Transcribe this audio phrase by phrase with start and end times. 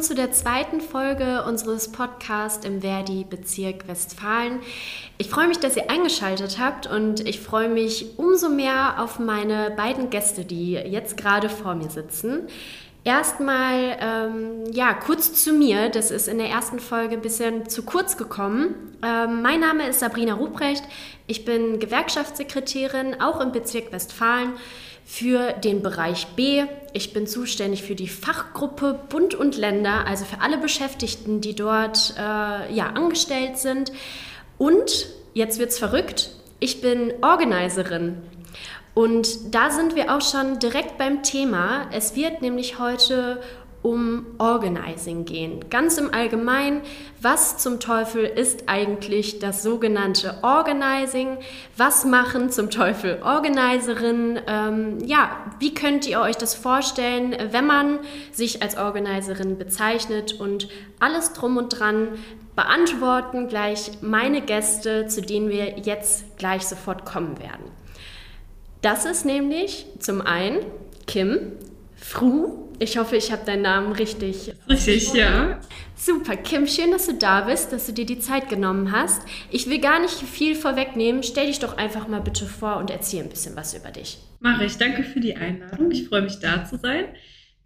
[0.00, 4.60] willkommen zu der zweiten Folge unseres Podcasts im Verdi Bezirk Westfalen.
[5.18, 9.70] Ich freue mich, dass ihr eingeschaltet habt und ich freue mich umso mehr auf meine
[9.76, 12.48] beiden Gäste, die jetzt gerade vor mir sitzen.
[13.04, 15.90] Erstmal, ähm, ja, kurz zu mir.
[15.90, 18.96] Das ist in der ersten Folge ein bisschen zu kurz gekommen.
[19.02, 20.84] Ähm, mein Name ist Sabrina Ruprecht.
[21.26, 24.52] Ich bin Gewerkschaftssekretärin, auch im Bezirk Westfalen
[25.04, 26.64] für den Bereich B.
[26.92, 32.14] Ich bin zuständig für die Fachgruppe Bund und Länder, also für alle Beschäftigten, die dort
[32.18, 33.92] äh, ja, angestellt sind.
[34.58, 36.30] Und jetzt wird's verrückt.
[36.58, 38.16] Ich bin Organizerin.
[38.92, 41.88] Und da sind wir auch schon direkt beim Thema.
[41.92, 43.40] Es wird nämlich heute
[43.82, 45.70] um Organizing gehen.
[45.70, 46.82] Ganz im Allgemeinen,
[47.20, 51.38] was zum Teufel ist eigentlich das sogenannte Organizing?
[51.76, 54.40] Was machen zum Teufel Organizerinnen?
[54.46, 58.00] Ähm, ja, wie könnt ihr euch das vorstellen, wenn man
[58.32, 62.08] sich als Organizerin bezeichnet und alles drum und dran
[62.56, 67.64] beantworten gleich meine Gäste, zu denen wir jetzt gleich sofort kommen werden.
[68.82, 70.58] Das ist nämlich zum einen
[71.06, 71.52] Kim,
[71.96, 74.52] Fru, ich hoffe, ich habe deinen Namen richtig.
[74.68, 75.60] Richtig, ja.
[75.94, 79.20] Super, Kim, schön, dass du da bist, dass du dir die Zeit genommen hast.
[79.50, 81.22] Ich will gar nicht viel vorwegnehmen.
[81.22, 84.18] Stell dich doch einfach mal bitte vor und erzähl ein bisschen was über dich.
[84.40, 84.78] Mache ich.
[84.78, 85.90] Danke für die Einladung.
[85.90, 87.04] Ich freue mich, da zu sein.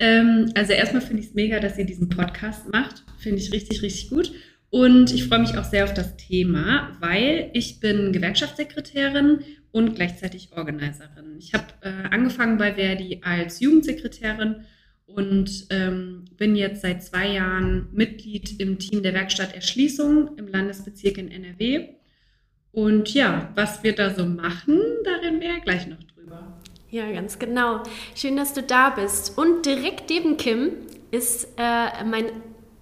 [0.01, 3.05] Ähm, also erstmal finde ich es mega, dass ihr diesen Podcast macht.
[3.19, 4.33] Finde ich richtig, richtig gut.
[4.71, 10.49] Und ich freue mich auch sehr auf das Thema, weil ich bin Gewerkschaftssekretärin und gleichzeitig
[10.57, 11.37] Organizerin.
[11.39, 14.65] Ich habe äh, angefangen bei Verdi als Jugendsekretärin
[15.07, 21.19] und ähm, bin jetzt seit zwei Jahren Mitglied im Team der Werkstatt Erschließung im Landesbezirk
[21.19, 21.89] in NRW.
[22.73, 26.61] Und ja, was wir da so machen, da reden wir ja gleich noch drüber.
[26.91, 27.83] Ja, ganz genau.
[28.15, 29.39] Schön, dass du da bist.
[29.39, 30.73] Und direkt neben Kim
[31.11, 32.27] ist äh, mein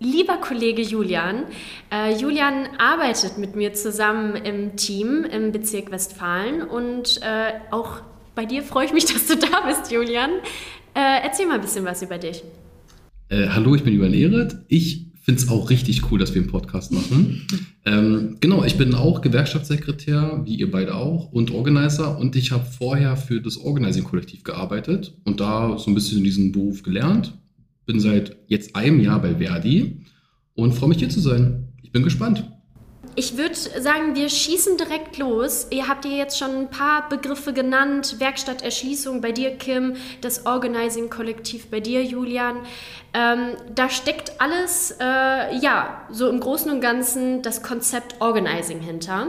[0.02, 1.44] lieber Kollege Julian.
[1.90, 8.02] Äh, Julian arbeitet mit mir zusammen im Team im Bezirk Westfalen und äh, auch
[8.34, 10.30] bei dir freue ich mich, dass du da bist, Julian.
[10.94, 12.42] Äh, erzähl mal ein bisschen was über dich.
[13.28, 14.56] Äh, hallo, ich bin Julian Ehret.
[14.68, 17.46] Ich finde es auch richtig cool, dass wir einen Podcast machen.
[17.86, 22.18] ähm, genau, ich bin auch Gewerkschaftssekretär, wie ihr beide auch, und Organizer.
[22.18, 26.82] Und ich habe vorher für das Organizing-Kollektiv gearbeitet und da so ein bisschen diesen Beruf
[26.82, 27.38] gelernt.
[27.86, 30.04] Bin seit jetzt einem Jahr bei Verdi
[30.54, 31.68] und freue mich hier zu sein.
[31.82, 32.51] Ich bin gespannt.
[33.14, 35.66] Ich würde sagen, wir schießen direkt los.
[35.68, 38.18] Ihr habt ja jetzt schon ein paar Begriffe genannt.
[38.20, 42.56] Werkstatterschließung bei dir, Kim, das Organizing-Kollektiv bei dir, Julian.
[43.12, 49.28] Ähm, da steckt alles, äh, ja, so im Großen und Ganzen das Konzept Organizing hinter.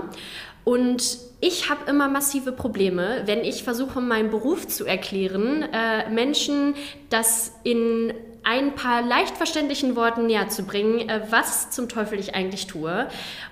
[0.63, 6.75] Und ich habe immer massive Probleme, wenn ich versuche, meinen Beruf zu erklären, äh, Menschen
[7.09, 12.35] das in ein paar leicht verständlichen Worten näher zu bringen, äh, was zum Teufel ich
[12.35, 13.07] eigentlich tue.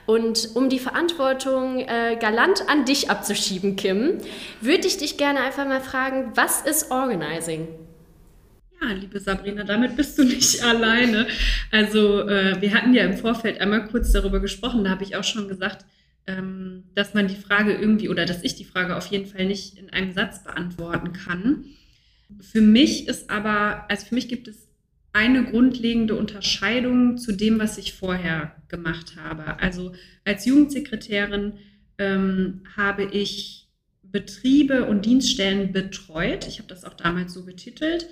[0.06, 4.18] Und um die Verantwortung äh, galant an dich abzuschieben, Kim,
[4.60, 7.68] würde ich dich gerne einfach mal fragen, was ist Organizing?
[8.82, 11.28] Ja, liebe Sabrina, damit bist du nicht alleine.
[11.72, 15.24] Also äh, wir hatten ja im Vorfeld einmal kurz darüber gesprochen, da habe ich auch
[15.24, 15.86] schon gesagt,
[16.28, 19.78] ähm, dass man die Frage irgendwie oder dass ich die Frage auf jeden Fall nicht
[19.78, 21.66] in einem Satz beantworten kann.
[22.40, 24.71] Für mich ist aber, also für mich gibt es
[25.14, 29.60] eine grundlegende Unterscheidung zu dem, was ich vorher gemacht habe.
[29.60, 31.54] Also als Jugendsekretärin
[31.98, 33.68] ähm, habe ich
[34.04, 36.48] Betriebe und Dienststellen betreut.
[36.48, 38.08] Ich habe das auch damals so betitelt.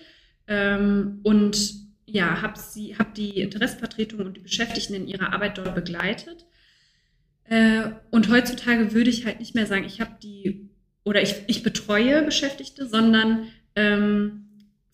[0.47, 1.73] Ähm, und
[2.05, 2.59] ja, habe
[2.97, 6.45] hab die Interessensvertretung und die Beschäftigten in ihrer Arbeit dort begleitet.
[7.45, 10.69] Äh, und heutzutage würde ich halt nicht mehr sagen, ich habe die
[11.03, 14.48] oder ich, ich betreue Beschäftigte, sondern ähm,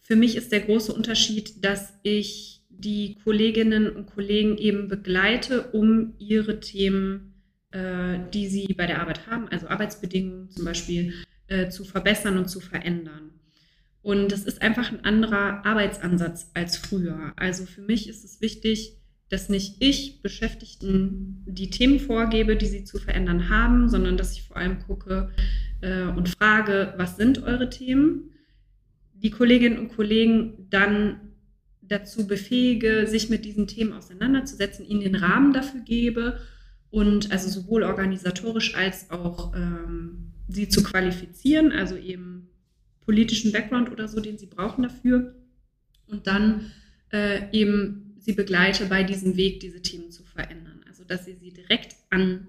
[0.05, 6.13] für mich ist der große Unterschied, dass ich die Kolleginnen und Kollegen eben begleite, um
[6.19, 7.33] ihre Themen,
[7.71, 11.13] äh, die sie bei der Arbeit haben, also Arbeitsbedingungen zum Beispiel,
[11.47, 13.31] äh, zu verbessern und zu verändern.
[14.03, 17.33] Und das ist einfach ein anderer Arbeitsansatz als früher.
[17.35, 18.97] Also für mich ist es wichtig,
[19.30, 24.44] dass nicht ich Beschäftigten die Themen vorgebe, die sie zu verändern haben, sondern dass ich
[24.44, 25.31] vor allem gucke
[25.81, 28.30] äh, und frage, was sind eure Themen?
[29.25, 31.31] Die Kolleginnen und Kollegen dann
[31.81, 36.39] dazu befähige, sich mit diesen Themen auseinanderzusetzen, ihnen den Rahmen dafür gebe
[36.92, 42.50] und also sowohl organisatorisch als auch ähm, sie zu qualifizieren, also eben
[43.01, 45.33] politischen Background oder so, den sie brauchen dafür
[46.06, 46.71] und dann
[47.12, 50.86] äh, eben sie begleite bei diesem Weg, diese Themen zu verändern.
[50.88, 52.45] Also dass sie sie direkt an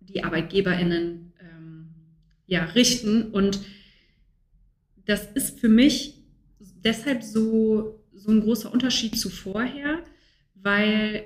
[0.00, 1.88] die ArbeitgeberInnen ähm,
[2.46, 3.60] ja, richten und
[5.08, 6.22] das ist für mich
[6.84, 10.04] deshalb so, so ein großer Unterschied zu vorher,
[10.54, 11.24] weil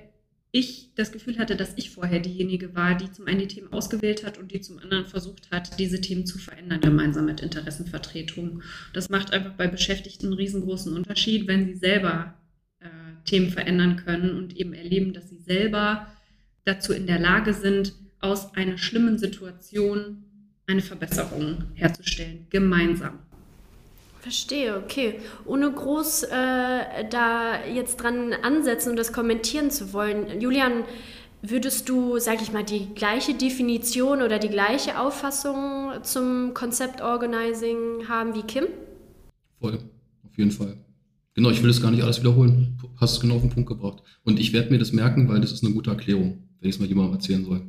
[0.53, 4.25] ich das Gefühl hatte, dass ich vorher diejenige war, die zum einen die Themen ausgewählt
[4.25, 8.63] hat und die zum anderen versucht hat, diese Themen zu verändern, gemeinsam mit Interessenvertretungen.
[8.93, 12.35] Das macht einfach bei Beschäftigten einen riesengroßen Unterschied, wenn sie selber
[12.79, 12.87] äh,
[13.25, 16.07] Themen verändern können und eben erleben, dass sie selber
[16.65, 20.23] dazu in der Lage sind, aus einer schlimmen Situation
[20.69, 23.19] eine Verbesserung herzustellen, gemeinsam.
[24.23, 25.19] Verstehe, okay.
[25.47, 30.41] Ohne groß äh, da jetzt dran ansetzen und das kommentieren zu wollen.
[30.41, 30.85] Julian,
[31.43, 38.07] würdest du, sag ich mal, die gleiche Definition oder die gleiche Auffassung zum Konzept Organizing
[38.09, 38.67] haben wie Kim?
[39.61, 39.81] Voll,
[40.23, 40.77] auf jeden Fall.
[41.35, 42.79] Genau, ich will das gar nicht alles wiederholen.
[43.01, 44.05] Hast es genau auf den Punkt gebracht.
[44.23, 46.81] Und ich werde mir das merken, weil das ist eine gute Erklärung, wenn ich es
[46.81, 47.63] mal jemandem erzählen soll.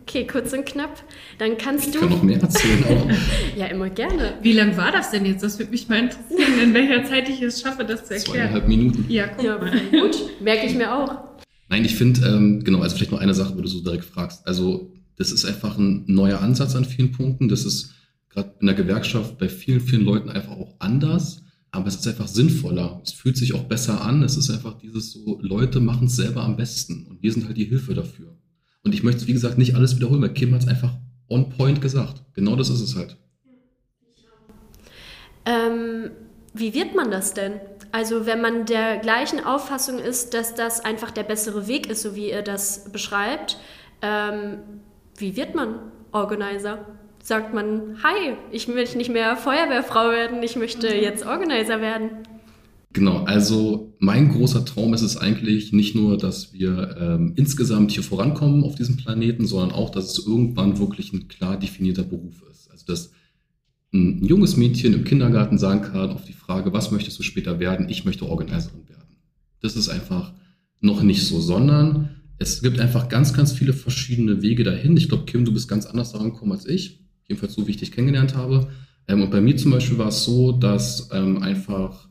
[0.00, 1.02] Okay, kurz und knapp.
[1.38, 2.00] Dann kannst ich du.
[2.00, 3.10] kann noch mehr erzählen, aber.
[3.56, 4.34] ja, immer gerne.
[4.42, 5.42] Wie lang war das denn jetzt?
[5.42, 8.48] Das würde mich mal interessieren, in welcher Zeit ich es schaffe, das zu erklären.
[8.48, 9.04] Zweieinhalb Minuten.
[9.08, 9.70] Ja, guck Ja, mal.
[9.90, 10.16] gut.
[10.40, 11.16] Merke ich mir auch.
[11.68, 14.46] Nein, ich finde, ähm, genau, also vielleicht noch eine Sache, wo du so direkt fragst.
[14.46, 17.48] Also, das ist einfach ein neuer Ansatz an vielen Punkten.
[17.48, 17.94] Das ist
[18.30, 21.42] gerade in der Gewerkschaft bei vielen, vielen Leuten einfach auch anders.
[21.70, 23.00] Aber es ist einfach sinnvoller.
[23.04, 24.22] Es fühlt sich auch besser an.
[24.22, 27.06] Es ist einfach dieses so, Leute machen es selber am besten.
[27.06, 28.36] Und wir sind halt die Hilfe dafür.
[28.84, 30.92] Und ich möchte, es, wie gesagt, nicht alles wiederholen, weil Kim hat es einfach
[31.28, 32.22] on point gesagt.
[32.34, 33.16] Genau das ist es halt.
[35.46, 36.10] Ähm,
[36.52, 37.60] wie wird man das denn?
[37.92, 42.14] Also wenn man der gleichen Auffassung ist, dass das einfach der bessere Weg ist, so
[42.14, 43.58] wie ihr das beschreibt,
[44.02, 44.58] ähm,
[45.16, 45.76] wie wird man
[46.12, 46.84] Organizer?
[47.22, 52.10] Sagt man, hi, ich möchte nicht mehr Feuerwehrfrau werden, ich möchte jetzt Organizer werden.
[52.94, 58.04] Genau, also mein großer Traum ist es eigentlich nicht nur, dass wir ähm, insgesamt hier
[58.04, 62.70] vorankommen auf diesem Planeten, sondern auch, dass es irgendwann wirklich ein klar definierter Beruf ist.
[62.70, 63.10] Also dass
[63.92, 67.88] ein junges Mädchen im Kindergarten sagen kann auf die Frage, was möchtest du später werden?
[67.88, 69.16] Ich möchte Organiserin werden.
[69.60, 70.32] Das ist einfach
[70.80, 74.96] noch nicht so, sondern es gibt einfach ganz, ganz viele verschiedene Wege dahin.
[74.96, 77.00] Ich glaube, Kim, du bist ganz anders daran gekommen als ich.
[77.26, 78.68] Jedenfalls so, wie ich dich kennengelernt habe.
[79.08, 82.08] Ähm, und bei mir zum Beispiel war es so, dass ähm, einfach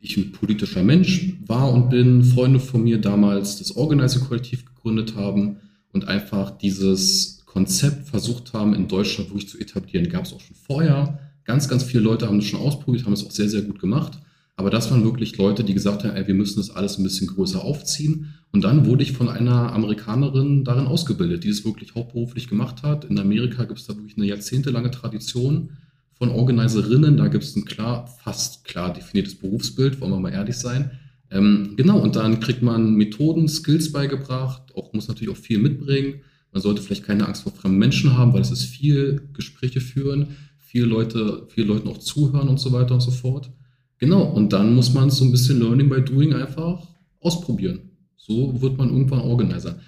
[0.00, 5.56] ich ein politischer Mensch war und bin, Freunde von mir damals das Organizer-Kollektiv gegründet haben
[5.92, 10.08] und einfach dieses Konzept versucht haben, in Deutschland wirklich zu etablieren.
[10.08, 11.18] Gab es auch schon vorher.
[11.44, 14.18] Ganz, ganz viele Leute haben das schon ausprobiert, haben es auch sehr, sehr gut gemacht.
[14.54, 17.28] Aber das waren wirklich Leute, die gesagt haben, ey, wir müssen das alles ein bisschen
[17.28, 18.34] größer aufziehen.
[18.52, 23.04] Und dann wurde ich von einer Amerikanerin darin ausgebildet, die es wirklich hauptberuflich gemacht hat.
[23.04, 25.70] In Amerika gibt es da wirklich eine jahrzehntelange Tradition
[26.18, 27.16] von Organiserinnen.
[27.16, 30.90] Da gibt es ein klar, fast klar definiertes Berufsbild, wollen wir mal ehrlich sein.
[31.30, 36.20] Ähm, genau, und dann kriegt man Methoden, Skills beigebracht, auch muss natürlich auch viel mitbringen.
[36.52, 40.28] Man sollte vielleicht keine Angst vor fremden Menschen haben, weil es ist viel Gespräche führen,
[40.58, 43.50] viele Leute, viele Leuten auch zuhören und so weiter und so fort.
[43.98, 46.86] Genau, und dann muss man so ein bisschen Learning by Doing einfach
[47.20, 47.90] ausprobieren.
[48.16, 49.78] So wird man irgendwann Organizer.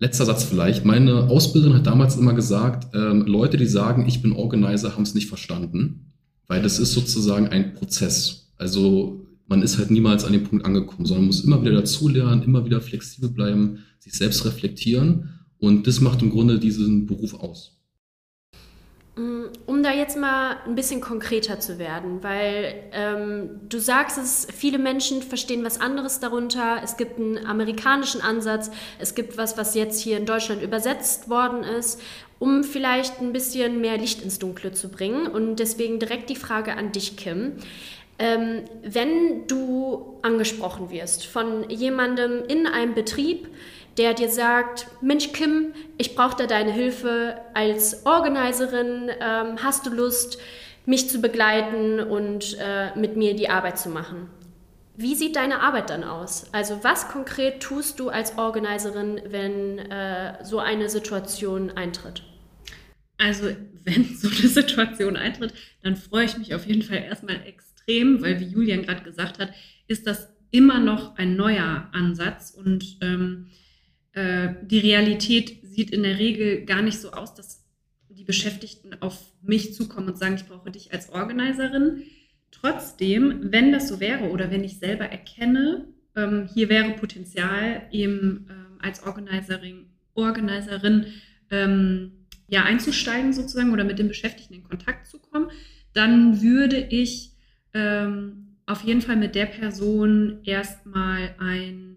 [0.00, 0.86] Letzter Satz vielleicht.
[0.86, 5.14] Meine Ausbilderin hat damals immer gesagt, ähm, Leute, die sagen, ich bin Organizer, haben es
[5.14, 6.06] nicht verstanden,
[6.46, 8.50] weil das ist sozusagen ein Prozess.
[8.56, 12.64] Also man ist halt niemals an dem Punkt angekommen, sondern muss immer wieder dazulernen, immer
[12.64, 17.79] wieder flexibel bleiben, sich selbst reflektieren und das macht im Grunde diesen Beruf aus.
[19.66, 24.78] Um da jetzt mal ein bisschen konkreter zu werden, weil ähm, du sagst es, viele
[24.78, 26.80] Menschen verstehen was anderes darunter.
[26.82, 31.64] Es gibt einen amerikanischen Ansatz, es gibt was, was jetzt hier in Deutschland übersetzt worden
[31.64, 32.00] ist,
[32.38, 35.26] um vielleicht ein bisschen mehr Licht ins Dunkle zu bringen.
[35.26, 37.54] Und deswegen direkt die Frage an dich, Kim.
[38.18, 43.48] Ähm, wenn du angesprochen wirst von jemandem in einem Betrieb,
[44.00, 49.90] der dir sagt, Mensch Kim, ich brauche da deine Hilfe als Organiserin, ähm, hast du
[49.90, 50.38] Lust,
[50.86, 54.30] mich zu begleiten und äh, mit mir die Arbeit zu machen?
[54.96, 56.48] Wie sieht deine Arbeit dann aus?
[56.52, 62.22] Also was konkret tust du als Organiserin, wenn äh, so eine Situation eintritt?
[63.18, 63.54] Also
[63.84, 65.52] wenn so eine Situation eintritt,
[65.82, 69.52] dann freue ich mich auf jeden Fall erstmal extrem, weil wie Julian gerade gesagt hat,
[69.88, 73.48] ist das immer noch ein neuer Ansatz und ähm,
[74.12, 77.64] äh, die Realität sieht in der Regel gar nicht so aus, dass
[78.08, 82.02] die Beschäftigten auf mich zukommen und sagen, ich brauche dich als Organiserin.
[82.50, 85.86] Trotzdem, wenn das so wäre oder wenn ich selber erkenne,
[86.16, 91.06] ähm, hier wäre Potenzial eben ähm, als Organiserin, Organiserin
[91.50, 92.12] ähm,
[92.48, 95.50] ja, einzusteigen sozusagen oder mit den Beschäftigten in Kontakt zu kommen,
[95.92, 97.32] dann würde ich
[97.74, 101.89] ähm, auf jeden Fall mit der Person erstmal ein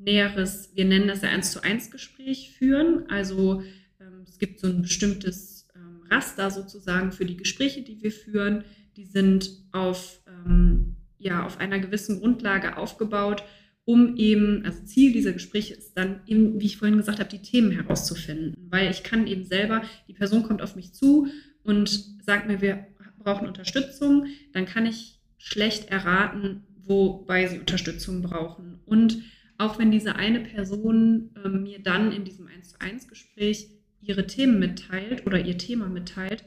[0.00, 3.08] näheres, wir nennen das ja 1 zu 1 Gespräch führen.
[3.08, 3.62] Also
[4.00, 8.64] ähm, es gibt so ein bestimmtes ähm, Raster sozusagen für die Gespräche, die wir führen.
[8.96, 13.44] Die sind auf ähm, ja auf einer gewissen Grundlage aufgebaut,
[13.84, 17.42] um eben, also Ziel dieser Gespräche ist dann eben, wie ich vorhin gesagt habe, die
[17.42, 21.28] Themen herauszufinden, weil ich kann eben selber, die Person kommt auf mich zu
[21.62, 21.88] und
[22.24, 22.86] sagt mir, wir
[23.18, 28.80] brauchen Unterstützung, dann kann ich schlecht erraten, wobei sie Unterstützung brauchen.
[28.86, 29.22] Und
[29.60, 33.68] auch wenn diese eine Person äh, mir dann in diesem 1 zu 1 Gespräch
[34.00, 36.44] ihre Themen mitteilt oder ihr Thema mitteilt,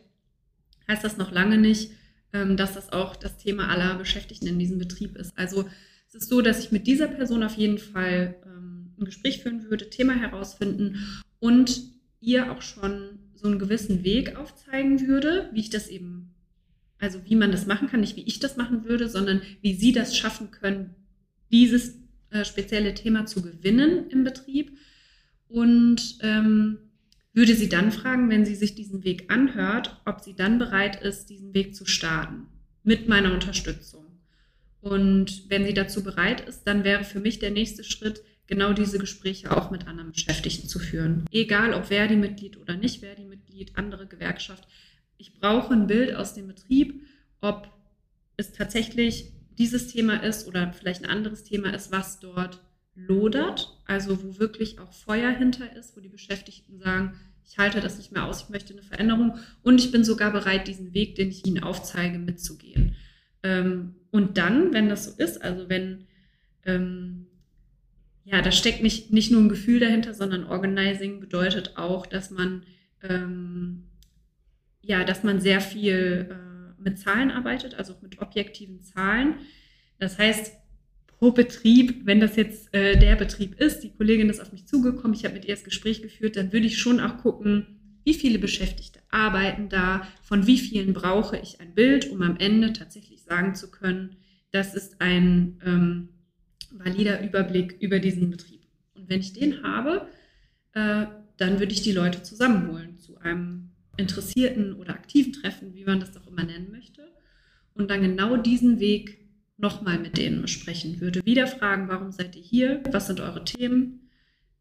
[0.87, 1.91] heißt das noch lange nicht,
[2.33, 5.37] ähm, dass das auch das Thema aller Beschäftigten in diesem Betrieb ist.
[5.37, 5.69] Also
[6.07, 9.69] es ist so, dass ich mit dieser Person auf jeden Fall ähm, ein Gespräch führen
[9.69, 10.97] würde, Thema herausfinden
[11.39, 11.83] und
[12.19, 16.33] ihr auch schon so einen gewissen Weg aufzeigen würde, wie ich das eben,
[16.97, 19.91] also wie man das machen kann, nicht wie ich das machen würde, sondern wie sie
[19.91, 20.95] das schaffen können,
[21.51, 22.02] dieses
[22.33, 24.77] äh, spezielle Thema zu gewinnen im Betrieb.
[25.47, 26.79] Und ähm,
[27.33, 31.29] würde sie dann fragen, wenn sie sich diesen Weg anhört, ob sie dann bereit ist,
[31.29, 32.47] diesen Weg zu starten
[32.83, 34.05] mit meiner Unterstützung.
[34.81, 38.99] Und wenn sie dazu bereit ist, dann wäre für mich der nächste Schritt, genau diese
[38.99, 41.25] Gespräche auch mit anderen Beschäftigten zu führen.
[41.31, 44.67] Egal ob Verdi-Mitglied oder nicht Verdi-Mitglied, andere Gewerkschaft.
[45.17, 47.01] Ich brauche ein Bild aus dem Betrieb,
[47.39, 47.69] ob
[48.35, 52.59] es tatsächlich dieses Thema ist oder vielleicht ein anderes Thema ist, was dort
[52.95, 57.13] lodert, also wo wirklich auch Feuer hinter ist, wo die Beschäftigten sagen,
[57.45, 60.67] ich halte das nicht mehr aus, ich möchte eine Veränderung und ich bin sogar bereit,
[60.67, 62.95] diesen Weg, den ich ihnen aufzeige, mitzugehen.
[63.41, 66.05] Ähm, und dann, wenn das so ist, also wenn,
[66.65, 67.27] ähm,
[68.23, 72.63] ja, da steckt nicht, nicht nur ein Gefühl dahinter, sondern Organizing bedeutet auch, dass man,
[73.01, 73.83] ähm,
[74.81, 76.42] ja, dass man sehr viel äh,
[76.83, 79.35] mit Zahlen arbeitet, also mit objektiven Zahlen.
[79.99, 80.53] Das heißt,
[81.07, 85.15] pro Betrieb, wenn das jetzt äh, der Betrieb ist, die Kollegin ist auf mich zugekommen,
[85.15, 88.39] ich habe mit ihr das Gespräch geführt, dann würde ich schon auch gucken, wie viele
[88.39, 93.55] Beschäftigte arbeiten da, von wie vielen brauche ich ein Bild, um am Ende tatsächlich sagen
[93.55, 94.17] zu können,
[94.51, 96.09] das ist ein ähm,
[96.71, 98.61] valider Überblick über diesen Betrieb.
[98.93, 100.07] Und wenn ich den habe,
[100.73, 101.05] äh,
[101.37, 103.62] dann würde ich die Leute zusammenholen zu einem
[103.97, 107.07] interessierten oder aktiven Treffen, wie man das doch immer nennen möchte,
[107.73, 109.19] und dann genau diesen Weg
[109.57, 111.25] nochmal mit denen besprechen würde.
[111.25, 112.83] Wieder fragen, warum seid ihr hier?
[112.91, 114.09] Was sind eure Themen?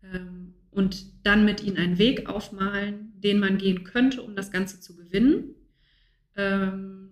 [0.02, 4.80] Ähm, und dann mit ihnen einen Weg aufmalen, den man gehen könnte, um das Ganze
[4.80, 5.54] zu gewinnen.
[6.36, 7.10] Ähm,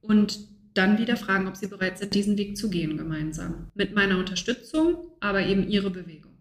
[0.00, 0.38] und
[0.74, 3.70] dann wieder fragen, ob sie bereit sind, diesen Weg zu gehen gemeinsam.
[3.74, 6.37] Mit meiner Unterstützung, aber eben ihre Bewegung.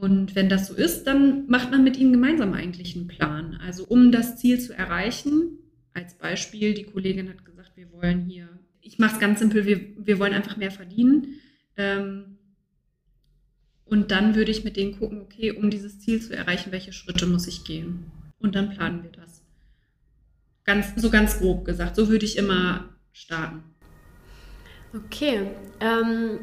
[0.00, 3.58] Und wenn das so ist, dann macht man mit ihnen gemeinsam eigentlich einen Plan.
[3.64, 5.58] Also um das Ziel zu erreichen,
[5.94, 8.48] als Beispiel, die Kollegin hat gesagt, wir wollen hier
[8.82, 11.40] ich mache es ganz simpel, wir, wir wollen einfach mehr verdienen.
[11.76, 12.36] Ähm,
[13.84, 17.26] und dann würde ich mit denen gucken, okay, um dieses Ziel zu erreichen, welche Schritte
[17.26, 18.10] muss ich gehen?
[18.40, 19.42] Und dann planen wir das.
[20.64, 21.96] Ganz, so ganz grob gesagt.
[21.96, 23.62] So würde ich immer starten.
[24.94, 25.50] Okay.
[25.80, 26.40] Ähm,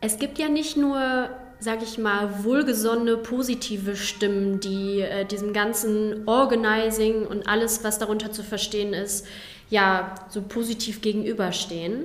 [0.00, 6.28] es gibt ja nicht nur, sag ich mal, wohlgesonnene, positive Stimmen, die äh, diesem ganzen
[6.28, 9.26] Organizing und alles, was darunter zu verstehen ist,
[9.70, 12.04] ja so positiv gegenüberstehen.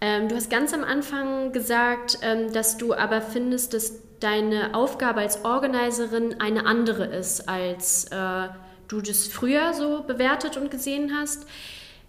[0.00, 5.20] Ähm, du hast ganz am Anfang gesagt, ähm, dass du aber findest, dass deine Aufgabe
[5.20, 8.48] als Organiserin eine andere ist, als äh,
[8.88, 11.46] du das früher so bewertet und gesehen hast.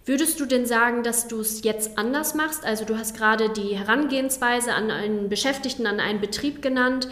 [0.06, 2.66] Würdest du denn sagen, dass du es jetzt anders machst?
[2.66, 7.08] Also du hast gerade die Herangehensweise an einen Beschäftigten, an einen Betrieb genannt.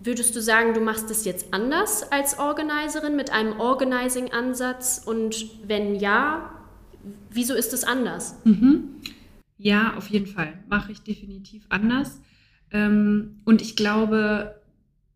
[0.00, 5.02] Würdest du sagen, du machst es jetzt anders als Organiserin mit einem Organizing-Ansatz?
[5.04, 6.58] Und wenn ja,
[7.30, 8.36] Wieso ist es anders?
[8.44, 8.84] Mhm.
[9.58, 10.54] Ja, auf jeden Fall.
[10.68, 12.20] Mache ich definitiv anders.
[12.70, 14.60] Ähm, und ich glaube,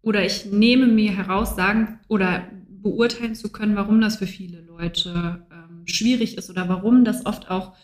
[0.03, 2.47] oder ich nehme mir heraus, sagen oder
[2.83, 5.47] beurteilen zu können, warum das für viele Leute
[5.87, 7.75] schwierig ist oder warum das oft auch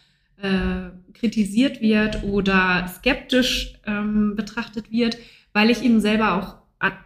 [0.40, 5.19] äh, kritisiert wird oder skeptisch ähm, betrachtet wird,
[5.52, 6.59] weil ich eben selber auch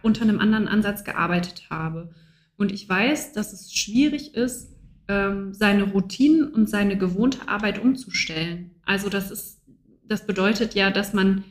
[0.03, 2.11] unter einem anderen Ansatz gearbeitet habe.
[2.57, 4.73] Und ich weiß, dass es schwierig ist,
[5.07, 8.71] ähm, seine Routinen und seine gewohnte Arbeit umzustellen.
[8.85, 9.61] Also das ist,
[10.07, 11.43] das bedeutet ja, dass man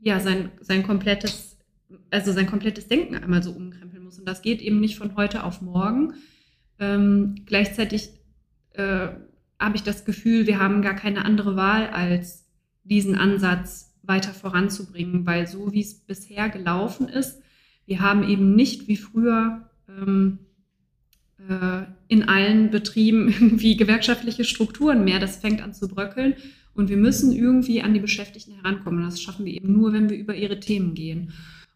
[0.00, 1.58] ja sein, sein komplettes,
[2.10, 4.18] also sein komplettes Denken einmal so umkrempeln muss.
[4.18, 6.14] Und das geht eben nicht von heute auf morgen.
[6.78, 8.10] Ähm, gleichzeitig
[8.76, 9.08] äh,
[9.58, 12.46] habe ich das Gefühl, wir haben gar keine andere Wahl, als
[12.84, 17.40] diesen Ansatz weiter voranzubringen, weil so wie es bisher gelaufen ist,
[17.86, 20.38] wir haben eben nicht wie früher ähm,
[21.48, 25.18] äh, in allen Betrieben irgendwie gewerkschaftliche Strukturen mehr.
[25.18, 26.34] Das fängt an zu bröckeln.
[26.74, 29.02] Und wir müssen irgendwie an die Beschäftigten herankommen.
[29.02, 31.32] Das schaffen wir eben nur, wenn wir über ihre Themen gehen.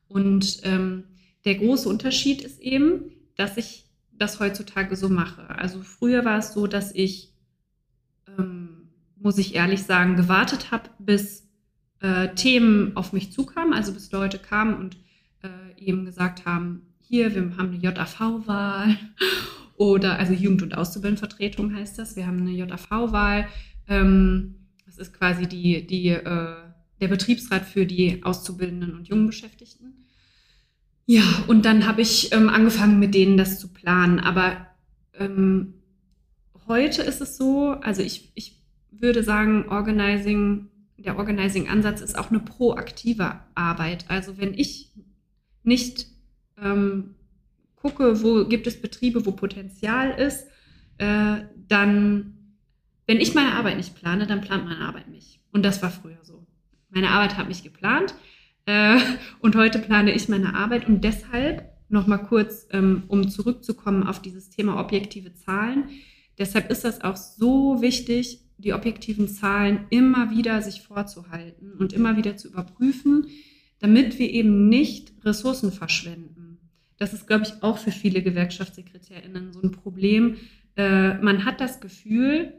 [0.09, 1.05] Und ähm,
[1.47, 3.05] der große Unterschied ist eben,
[3.37, 3.87] dass ich
[4.21, 5.49] das heutzutage so mache.
[5.51, 7.33] Also früher war es so, dass ich
[8.39, 8.81] ähm,
[9.21, 11.49] muss ich ehrlich sagen, gewartet habe, bis
[12.01, 14.97] äh, Themen auf mich zukamen, also bis Leute kamen und
[15.43, 18.97] äh, eben gesagt haben, hier, wir haben eine JAV-Wahl
[19.77, 23.49] oder, also Jugend- und Auszubildendenvertretung heißt das, wir haben eine JAV-Wahl.
[23.89, 24.55] Ähm,
[24.87, 26.57] das ist quasi die, die, äh,
[27.01, 30.07] der Betriebsrat für die Auszubildenden und jungen Beschäftigten.
[31.11, 34.21] Ja, und dann habe ich ähm, angefangen, mit denen das zu planen.
[34.21, 34.69] Aber
[35.19, 35.75] ähm,
[36.69, 38.63] heute ist es so, also ich, ich
[38.93, 44.05] würde sagen, Organizing, der Organizing-Ansatz ist auch eine proaktive Arbeit.
[44.07, 44.93] Also wenn ich
[45.65, 46.07] nicht
[46.63, 47.17] ähm,
[47.75, 50.47] gucke, wo gibt es Betriebe, wo Potenzial ist,
[50.99, 52.55] äh, dann,
[53.09, 55.41] wenn ich meine Arbeit nicht plane, dann plant meine Arbeit mich.
[55.51, 56.47] Und das war früher so.
[56.89, 58.15] Meine Arbeit hat mich geplant
[58.67, 58.99] äh,
[59.41, 64.51] und heute plane ich meine Arbeit und deshalb nochmal kurz, ähm, um zurückzukommen auf dieses
[64.51, 65.89] Thema objektive Zahlen.
[66.39, 72.17] Deshalb ist das auch so wichtig, die objektiven Zahlen immer wieder sich vorzuhalten und immer
[72.17, 73.27] wieder zu überprüfen,
[73.79, 76.59] damit wir eben nicht Ressourcen verschwenden.
[76.99, 80.37] Das ist, glaube ich, auch für viele GewerkschaftssekretärInnen so ein Problem.
[80.77, 82.53] Äh, man hat das Gefühl,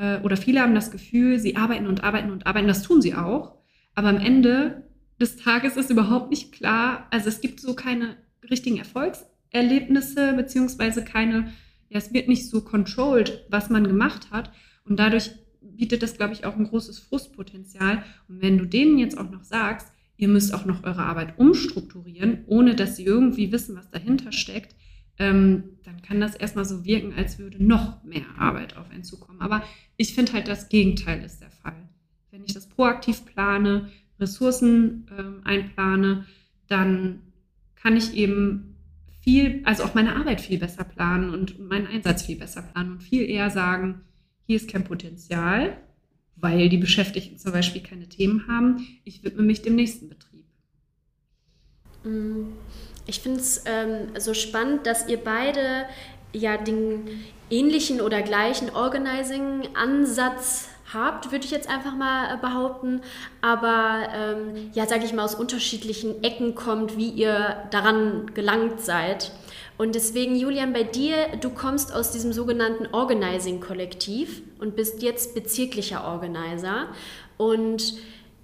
[0.00, 2.68] äh, oder viele haben das Gefühl, sie arbeiten und arbeiten und arbeiten.
[2.68, 3.56] Das tun sie auch.
[3.94, 4.84] Aber am Ende
[5.20, 8.16] des Tages ist überhaupt nicht klar, also es gibt so keine
[8.50, 11.52] richtigen Erfolgserlebnisse, beziehungsweise keine,
[11.88, 14.50] ja, es wird nicht so controlled, was man gemacht hat.
[14.84, 18.04] Und dadurch bietet das, glaube ich, auch ein großes Frustpotenzial.
[18.28, 22.44] Und wenn du denen jetzt auch noch sagst, ihr müsst auch noch eure Arbeit umstrukturieren,
[22.46, 24.76] ohne dass sie irgendwie wissen, was dahinter steckt,
[25.18, 29.40] ähm, dann kann das erstmal so wirken, als würde noch mehr Arbeit auf einen zukommen.
[29.40, 29.62] Aber
[29.96, 31.83] ich finde halt, das Gegenteil ist der Fall.
[32.34, 36.26] Wenn ich das proaktiv plane, Ressourcen ähm, einplane,
[36.66, 37.22] dann
[37.76, 38.74] kann ich eben
[39.20, 43.04] viel, also auch meine Arbeit viel besser planen und meinen Einsatz viel besser planen und
[43.04, 44.00] viel eher sagen,
[44.48, 45.76] hier ist kein Potenzial,
[46.34, 48.84] weil die Beschäftigten zum Beispiel keine Themen haben.
[49.04, 50.44] Ich widme mich dem nächsten Betrieb.
[52.02, 52.46] Mm,
[53.06, 55.84] ich finde es ähm, so spannend, dass ihr beide
[56.32, 57.10] ja den
[57.48, 63.02] ähnlichen oder gleichen Organizing-Ansatz habt, würde ich jetzt einfach mal äh, behaupten,
[63.40, 69.32] aber ähm, ja, sage ich mal, aus unterschiedlichen Ecken kommt, wie ihr daran gelangt seid.
[69.76, 76.04] Und deswegen, Julian, bei dir, du kommst aus diesem sogenannten Organizing-Kollektiv und bist jetzt bezirklicher
[76.04, 76.88] Organizer.
[77.36, 77.94] Und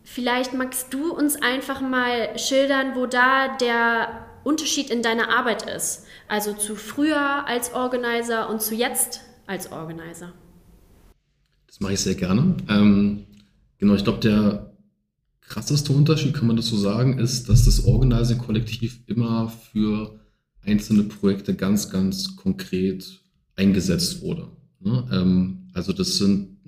[0.03, 6.07] vielleicht magst du uns einfach mal schildern, wo da der Unterschied in deiner Arbeit ist.
[6.27, 10.33] Also zu früher als Organizer und zu jetzt als Organizer.
[11.81, 12.57] Das mache ich sehr gerne.
[12.69, 13.21] Ähm,
[13.79, 14.71] genau, ich glaube, der
[15.41, 20.21] krasseste Unterschied, kann man das so sagen, ist, dass das Organizing-Kollektiv immer für
[20.63, 23.23] einzelne Projekte ganz, ganz konkret
[23.57, 24.49] eingesetzt wurde.
[24.81, 25.09] Ne?
[25.11, 26.59] Ähm, also das sind,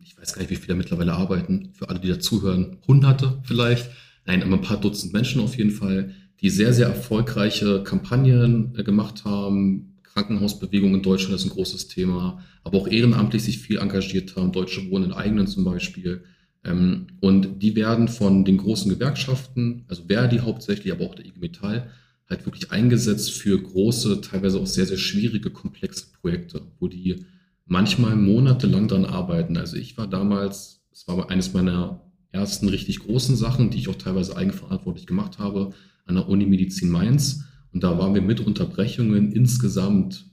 [0.00, 3.90] ich weiß gar nicht, wie viele mittlerweile arbeiten, für alle, die dazuhören, hunderte vielleicht,
[4.24, 8.84] nein, aber ein paar Dutzend Menschen auf jeden Fall, die sehr, sehr erfolgreiche Kampagnen äh,
[8.84, 9.91] gemacht haben.
[10.12, 14.90] Krankenhausbewegung in Deutschland ist ein großes Thema, aber auch ehrenamtlich sich viel engagiert haben, Deutsche
[14.90, 16.24] Wohnen in eigenen zum Beispiel.
[16.64, 21.38] Ähm, und die werden von den großen Gewerkschaften, also Verdi hauptsächlich, aber auch der IG
[21.40, 21.90] Metall,
[22.28, 27.26] halt wirklich eingesetzt für große, teilweise auch sehr, sehr schwierige, komplexe Projekte, wo die
[27.66, 29.56] manchmal monatelang dran arbeiten.
[29.56, 33.96] Also ich war damals, es war eines meiner ersten richtig großen Sachen, die ich auch
[33.96, 35.72] teilweise eigenverantwortlich gemacht habe,
[36.06, 37.44] an der Uni Medizin Mainz.
[37.72, 40.26] Und da waren wir mit Unterbrechungen insgesamt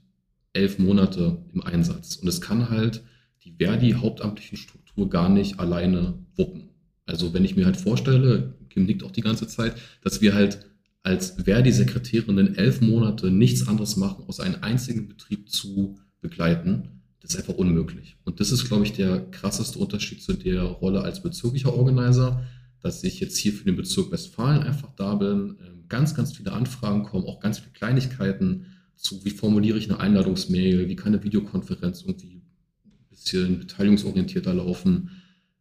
[0.54, 2.17] elf Monate im Einsatz.
[2.17, 3.04] Und es kann halt
[3.43, 6.69] die Verdi-hauptamtlichen Struktur gar nicht alleine wuppen.
[7.06, 10.65] Also wenn ich mir halt vorstelle, Kim nickt auch die ganze Zeit, dass wir halt
[11.02, 17.38] als Verdi-Sekretärin elf Monate nichts anderes machen, aus einem einzigen Betrieb zu begleiten, das ist
[17.38, 18.17] einfach unmöglich.
[18.25, 22.43] Und das ist, glaube ich, der krasseste Unterschied zu der Rolle als bezirklicher Organizer,
[22.81, 26.51] dass ich jetzt hier für den Bezirk Westfalen einfach da bin, ähm, ganz, ganz viele
[26.51, 28.65] Anfragen kommen, auch ganz viele Kleinigkeiten
[28.95, 32.41] zu, wie formuliere ich eine Einladungsmail, wie kann eine Videokonferenz irgendwie
[32.85, 35.11] ein bisschen beteiligungsorientierter laufen.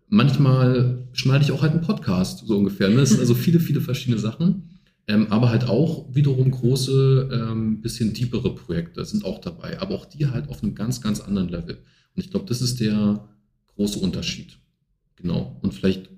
[0.08, 2.90] Manchmal schneide ich auch halt einen Podcast, so ungefähr.
[2.90, 4.70] Das sind also viele, viele verschiedene Sachen.
[5.08, 10.04] Ähm, aber halt auch wiederum große, ähm, bisschen tiefere Projekte sind auch dabei, aber auch
[10.04, 11.78] die halt auf einem ganz, ganz anderen Level.
[12.14, 13.26] Und ich glaube, das ist der
[13.74, 14.58] große Unterschied.
[15.16, 15.58] Genau.
[15.62, 16.10] Und vielleicht,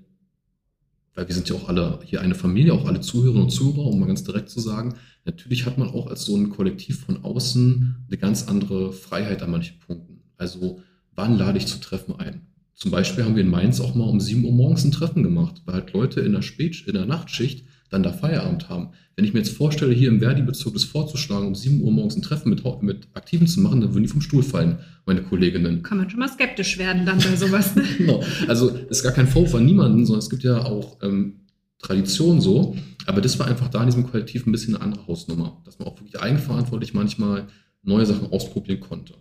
[1.15, 3.99] weil wir sind ja auch alle hier eine Familie, auch alle Zuhörerinnen und Zuhörer, um
[3.99, 4.95] mal ganz direkt zu sagen,
[5.25, 9.51] natürlich hat man auch als so ein Kollektiv von außen eine ganz andere Freiheit an
[9.51, 10.21] manchen Punkten.
[10.37, 10.81] Also,
[11.13, 12.47] wann lade ich zu Treffen ein?
[12.73, 15.61] Zum Beispiel haben wir in Mainz auch mal um 7 Uhr morgens ein Treffen gemacht,
[15.65, 18.89] weil halt Leute in der Spät, in der Nachtschicht dann da Feierabend haben.
[19.15, 22.21] Wenn ich mir jetzt vorstelle, hier im Verdi-Bezirk das vorzuschlagen, um 7 Uhr morgens ein
[22.21, 25.83] Treffen mit, mit Aktiven zu machen, dann würden die vom Stuhl fallen, meine Kolleginnen.
[25.83, 27.75] Kann man schon mal skeptisch werden dann bei sowas.
[27.75, 27.83] Ne?
[27.97, 28.23] genau.
[28.47, 31.41] Also es ist gar kein Vorwurf an niemanden, sondern es gibt ja auch ähm,
[31.79, 32.75] Tradition so.
[33.05, 35.89] Aber das war einfach da in diesem Kollektiv ein bisschen eine andere Hausnummer, dass man
[35.89, 37.47] auch wirklich eigenverantwortlich manchmal
[37.83, 39.15] neue Sachen ausprobieren konnte.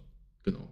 [0.44, 0.70] Genau.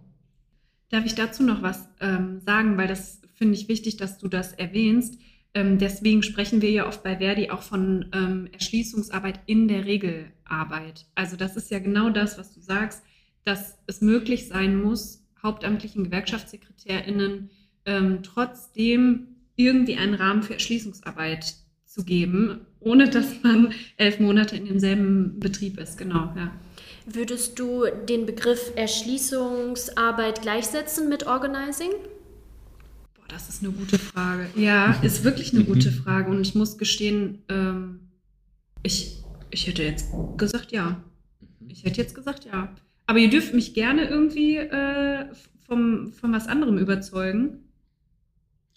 [0.89, 4.53] Darf ich dazu noch was ähm, sagen, weil das finde ich wichtig, dass du das
[4.53, 5.17] erwähnst.
[5.53, 11.05] Ähm, deswegen sprechen wir ja oft bei Verdi auch von ähm, Erschließungsarbeit in der Regelarbeit.
[11.15, 13.03] Also das ist ja genau das, was du sagst,
[13.45, 17.49] dass es möglich sein muss, hauptamtlichen GewerkschaftssekretärInnen
[17.85, 24.65] ähm, trotzdem irgendwie einen Rahmen für Erschließungsarbeit zu geben, ohne dass man elf Monate in
[24.65, 25.97] demselben Betrieb ist.
[25.97, 26.51] Genau, ja.
[27.05, 31.91] Würdest du den Begriff Erschließungsarbeit gleichsetzen mit Organizing?
[33.29, 34.47] Das ist eine gute Frage.
[34.55, 36.29] Ja, ist wirklich eine gute Frage.
[36.31, 37.99] Und ich muss gestehen, ähm,
[38.83, 41.03] ich, ich hätte jetzt gesagt ja.
[41.67, 42.75] Ich hätte jetzt gesagt ja.
[43.05, 45.25] Aber ihr dürft mich gerne irgendwie äh,
[45.65, 47.59] vom, von was anderem überzeugen.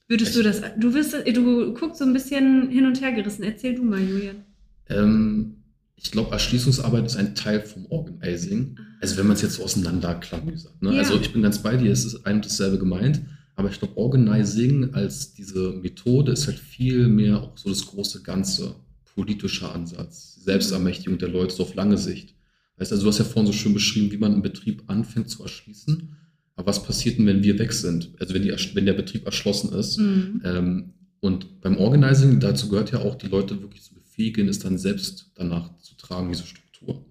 [0.06, 3.42] Würdest du das, du wirst, du guckst so ein bisschen hin und her gerissen.
[3.42, 4.44] Erzähl du mal, Julian.
[4.90, 5.56] Ähm,
[5.96, 8.78] ich glaube, Erschließungsarbeit ist ein Teil vom Organizing.
[9.00, 10.82] Also wenn man es jetzt so auseinanderklamüsert.
[10.82, 10.94] Ne?
[10.94, 10.98] Ja.
[10.98, 13.22] Also ich bin ganz bei dir, es ist ein und dasselbe gemeint.
[13.54, 18.22] Aber ich glaube, Organizing als diese Methode ist halt viel mehr auch so das große
[18.22, 18.74] Ganze,
[19.14, 22.34] politischer Ansatz, Selbstermächtigung der Leute so auf lange Sicht.
[22.78, 25.42] Weißt, also du hast ja vorhin so schön beschrieben, wie man einen Betrieb anfängt zu
[25.42, 26.16] erschließen.
[26.56, 28.12] Aber was passiert denn, wenn wir weg sind?
[28.18, 29.98] Also wenn, die, wenn der Betrieb erschlossen ist.
[29.98, 30.40] Mhm.
[30.44, 34.78] Ähm, und beim Organizing, dazu gehört ja auch, die Leute wirklich zu befähigen, es dann
[34.78, 37.04] selbst danach zu tragen, diese Struktur.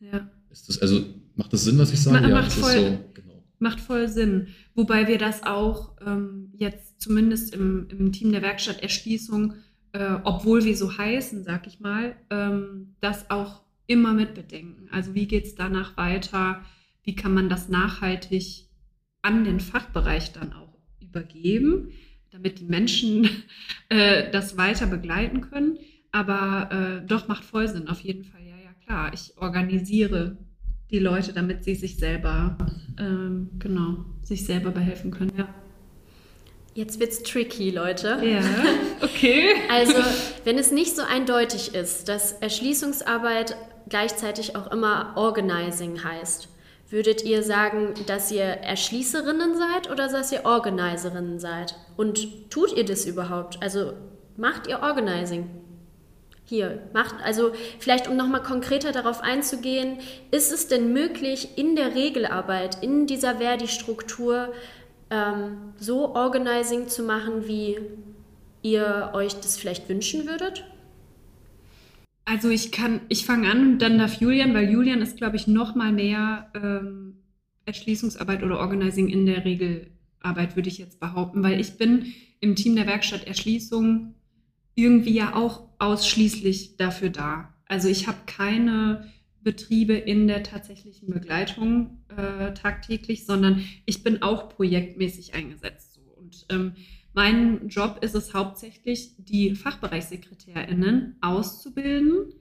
[0.00, 0.28] Ja.
[0.50, 1.04] Ist das, also
[1.34, 2.20] macht das Sinn, was ich sage?
[2.20, 3.03] Ma ja, macht, voll, so.
[3.64, 4.48] Macht voll Sinn.
[4.74, 9.54] Wobei wir das auch ähm, jetzt zumindest im, im Team der Werkstatt Erschließung,
[9.92, 14.88] äh, obwohl wir so heißen, sag ich mal, ähm, das auch immer mit bedenken.
[14.92, 16.62] Also wie geht es danach weiter?
[17.02, 18.68] Wie kann man das nachhaltig
[19.22, 21.88] an den Fachbereich dann auch übergeben,
[22.32, 23.28] damit die Menschen
[23.88, 25.78] äh, das weiter begleiten können?
[26.12, 28.42] Aber äh, doch macht voll Sinn, auf jeden Fall.
[28.42, 29.12] Ja, ja, klar.
[29.14, 30.36] Ich organisiere
[30.94, 32.56] die Leute, damit sie sich selber,
[33.00, 35.48] ähm, genau, sich selber behelfen können, ja.
[36.74, 38.20] Jetzt wird's tricky, Leute.
[38.22, 38.40] Ja,
[39.00, 39.54] okay.
[39.68, 39.94] Also,
[40.44, 43.56] wenn es nicht so eindeutig ist, dass Erschließungsarbeit
[43.88, 46.48] gleichzeitig auch immer Organizing heißt,
[46.90, 51.74] würdet ihr sagen, dass ihr Erschließerinnen seid oder dass ihr Organiserinnen seid?
[51.96, 53.60] Und tut ihr das überhaupt?
[53.60, 53.94] Also,
[54.36, 55.50] macht ihr Organizing?
[56.44, 57.16] Hier macht.
[57.24, 59.98] Also vielleicht, um nochmal konkreter darauf einzugehen,
[60.30, 64.52] ist es denn möglich, in der Regelarbeit, in dieser Verdi-Struktur
[65.10, 67.78] ähm, so Organizing zu machen, wie
[68.62, 70.64] ihr euch das vielleicht wünschen würdet?
[72.26, 75.46] Also ich kann, ich fange an und dann darf Julian, weil Julian ist, glaube ich,
[75.46, 77.16] noch mal mehr ähm,
[77.66, 82.76] Erschließungsarbeit oder Organizing in der Regelarbeit, würde ich jetzt behaupten, weil ich bin im Team
[82.76, 84.14] der Werkstatt Erschließung
[84.74, 87.54] irgendwie ja auch ausschließlich dafür da.
[87.66, 89.10] Also ich habe keine
[89.42, 95.94] Betriebe in der tatsächlichen Begleitung äh, tagtäglich, sondern ich bin auch projektmäßig eingesetzt.
[95.94, 96.00] So.
[96.00, 96.72] Und ähm,
[97.12, 102.32] mein Job ist es hauptsächlich, die Fachbereichssekretärinnen auszubilden,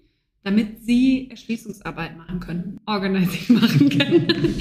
[0.44, 4.56] damit sie Erschließungsarbeit machen können, Organizing machen können.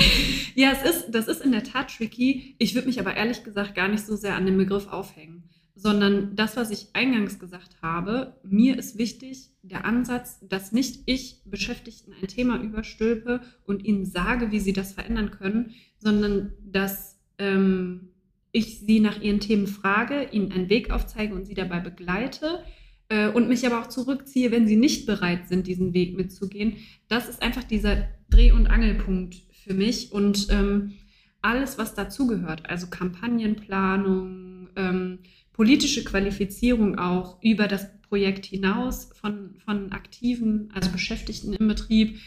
[0.54, 2.56] ja, es ist, das ist in der Tat tricky.
[2.58, 6.37] Ich würde mich aber ehrlich gesagt gar nicht so sehr an dem Begriff aufhängen sondern
[6.37, 12.12] das, was ich eingangs gesagt habe, mir ist wichtig der Ansatz, dass nicht ich Beschäftigten
[12.20, 18.08] ein Thema überstülpe und ihnen sage, wie sie das verändern können, sondern dass ähm,
[18.52, 22.62] ich sie nach ihren Themen frage, ihnen einen Weg aufzeige und sie dabei begleite
[23.08, 26.76] äh, und mich aber auch zurückziehe, wenn sie nicht bereit sind, diesen Weg mitzugehen.
[27.08, 30.92] Das ist einfach dieser Dreh- und Angelpunkt für mich und ähm,
[31.40, 35.18] alles, was dazugehört, also Kampagnenplanung, ähm,
[35.52, 42.18] politische Qualifizierung auch über das Projekt hinaus von, von Aktiven, also Beschäftigten im Betrieb.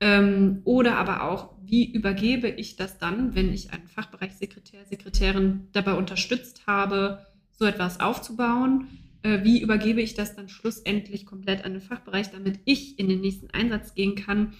[0.00, 5.94] Ähm, oder aber auch, wie übergebe ich das dann, wenn ich einen Fachbereichssekretär, Sekretärin dabei
[5.94, 8.86] unterstützt habe, so etwas aufzubauen?
[9.22, 13.20] Äh, wie übergebe ich das dann schlussendlich komplett an den Fachbereich, damit ich in den
[13.20, 14.54] nächsten Einsatz gehen kann?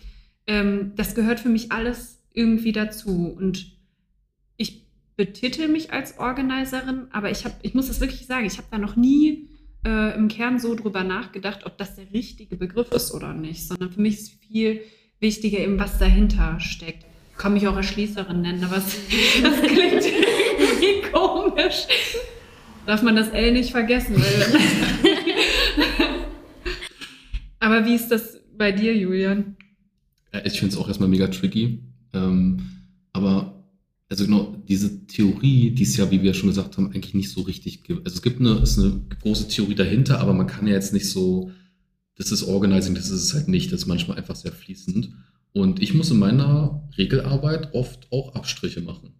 [0.46, 3.34] Ähm, das gehört für mich alles irgendwie dazu.
[3.34, 3.79] Und
[5.20, 8.78] betitel mich als Organiserin, aber ich, hab, ich muss das wirklich sagen, ich habe da
[8.78, 9.50] noch nie
[9.84, 13.92] äh, im Kern so drüber nachgedacht, ob das der richtige Begriff ist oder nicht, sondern
[13.92, 14.80] für mich ist viel
[15.18, 17.04] wichtiger eben, was dahinter steckt.
[17.36, 18.76] Kann mich auch Erschließerin nennen, aber
[19.42, 20.06] das klingt
[20.58, 21.84] irgendwie komisch.
[22.86, 24.16] Darf man das L nicht vergessen?
[27.62, 29.54] Aber wie ist das bei dir, Julian?
[30.44, 31.80] Ich finde es auch erstmal mega tricky.
[32.14, 32.62] Ähm,
[33.12, 33.59] aber
[34.10, 37.42] also genau, diese Theorie, die es ja, wie wir schon gesagt haben, eigentlich nicht so
[37.42, 37.82] richtig.
[37.88, 41.08] Also es gibt eine, ist eine große Theorie dahinter, aber man kann ja jetzt nicht
[41.08, 41.52] so,
[42.16, 43.72] das ist Organizing, das ist es halt nicht.
[43.72, 45.10] Das ist manchmal einfach sehr fließend.
[45.52, 49.14] Und ich muss in meiner Regelarbeit oft auch Abstriche machen.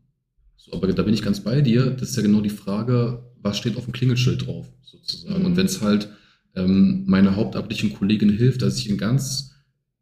[0.56, 1.90] So, aber da bin ich ganz bei dir.
[1.90, 5.38] Das ist ja genau die Frage, was steht auf dem Klingelschild drauf, sozusagen.
[5.38, 5.46] Mhm.
[5.46, 6.08] Und wenn es halt
[6.56, 9.49] ähm, meiner hauptamtlichen Kollegin hilft, dass ich einen ganz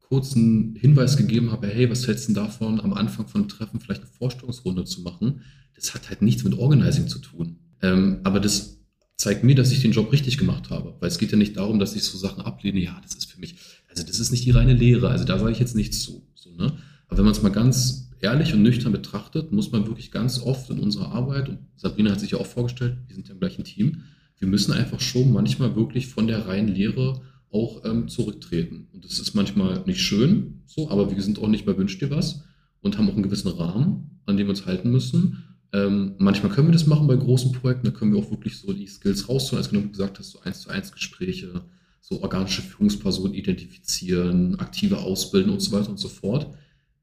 [0.08, 4.02] kurzen Hinweis gegeben habe, hey, was hältst du davon, am Anfang von einem Treffen vielleicht
[4.02, 5.42] eine Vorstellungsrunde zu machen?
[5.74, 7.58] Das hat halt nichts mit Organizing zu tun.
[7.82, 8.78] Ähm, aber das
[9.16, 10.96] zeigt mir, dass ich den Job richtig gemacht habe.
[11.00, 13.38] Weil es geht ja nicht darum, dass ich so Sachen ablehne, ja, das ist für
[13.38, 13.56] mich,
[13.88, 16.26] also das ist nicht die reine Lehre, also da sage ich jetzt nichts zu.
[16.34, 16.78] So, ne?
[17.08, 20.70] Aber wenn man es mal ganz ehrlich und nüchtern betrachtet, muss man wirklich ganz oft
[20.70, 23.64] in unserer Arbeit, und Sabrina hat sich ja auch vorgestellt, wir sind ja im gleichen
[23.64, 24.02] Team,
[24.38, 28.88] wir müssen einfach schon manchmal wirklich von der reinen Lehre auch ähm, zurücktreten.
[28.92, 32.10] Und das ist manchmal nicht schön, so, aber wir sind auch nicht bei Wünsch dir
[32.10, 32.44] was
[32.80, 35.44] und haben auch einen gewissen Rahmen, an dem wir uns halten müssen.
[35.72, 38.72] Ähm, manchmal können wir das machen bei großen Projekten, da können wir auch wirklich so
[38.72, 41.62] die Skills rausholen, als du gesagt hast, so eins zu eins Gespräche,
[42.00, 46.54] so organische Führungspersonen identifizieren, aktive ausbilden und so weiter und so fort.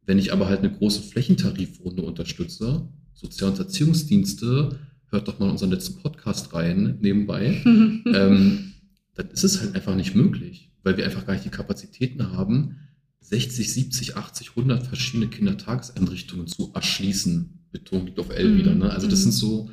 [0.05, 4.79] Wenn ich aber halt eine große Flächentarifrunde unterstütze, Sozial- und Erziehungsdienste,
[5.10, 8.73] hört doch mal unseren letzten Podcast rein nebenbei, ähm,
[9.15, 12.78] dann ist es halt einfach nicht möglich, weil wir einfach gar nicht die Kapazitäten haben,
[13.21, 17.65] 60, 70, 80, 100 verschiedene Kindertageseinrichtungen zu erschließen.
[17.71, 18.58] Betonung liegt auf L mhm.
[18.58, 18.75] wieder.
[18.75, 18.89] Ne?
[18.91, 19.71] Also das sind so,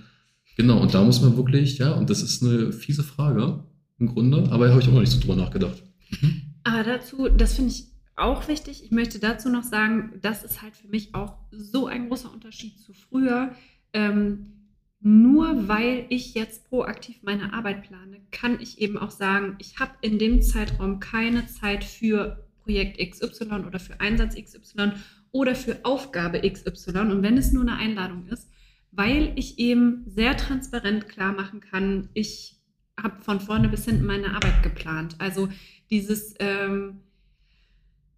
[0.57, 3.65] genau, und da muss man wirklich, ja, und das ist eine fiese Frage
[3.99, 5.83] im Grunde, aber da habe ich auch noch nicht so drüber nachgedacht.
[6.21, 6.43] Mhm.
[6.65, 8.85] Aber dazu, das finde ich auch wichtig.
[8.85, 12.79] Ich möchte dazu noch sagen, das ist halt für mich auch so ein großer Unterschied
[12.81, 13.55] zu früher.
[13.93, 14.62] Ähm,
[15.03, 19.93] nur weil ich jetzt proaktiv meine Arbeit plane, kann ich eben auch sagen, ich habe
[20.01, 24.93] in dem Zeitraum keine Zeit für Projekt XY oder für Einsatz XY
[25.33, 26.99] oder für Aufgabe XY.
[26.99, 28.49] Und wenn es nur eine Einladung ist,
[28.93, 32.61] weil ich eben sehr transparent klar machen kann, ich
[33.01, 35.17] habe von vorne bis hinten meine Arbeit geplant.
[35.19, 35.49] Also
[35.91, 37.01] dieses, ähm,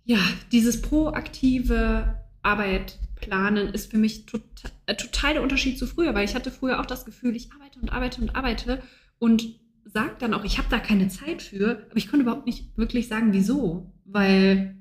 [0.05, 0.19] ja,
[0.53, 6.25] dieses proaktive Arbeit planen ist für mich total, äh, total der Unterschied zu früher, weil
[6.25, 8.83] ich hatte früher auch das Gefühl, ich arbeite und arbeite und arbeite
[9.19, 12.77] und sage dann auch, ich habe da keine Zeit für, aber ich konnte überhaupt nicht
[12.77, 14.77] wirklich sagen, wieso, weil,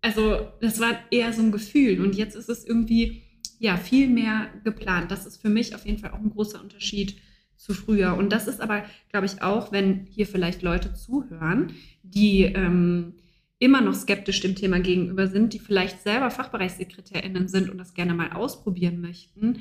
[0.00, 3.22] also das war eher so ein Gefühl und jetzt ist es irgendwie,
[3.58, 5.10] ja, viel mehr geplant.
[5.10, 7.16] Das ist für mich auf jeden Fall auch ein großer Unterschied
[7.56, 8.16] zu früher.
[8.16, 13.14] Und das ist aber, glaube ich, auch, wenn hier vielleicht Leute zuhören, die ähm,
[13.58, 18.14] immer noch skeptisch dem Thema gegenüber sind, die vielleicht selber FachbereichssekretärInnen sind und das gerne
[18.14, 19.60] mal ausprobieren möchten.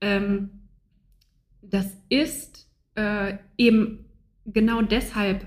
[0.00, 0.50] Ähm,
[1.62, 4.04] das ist äh, eben
[4.46, 5.46] genau deshalb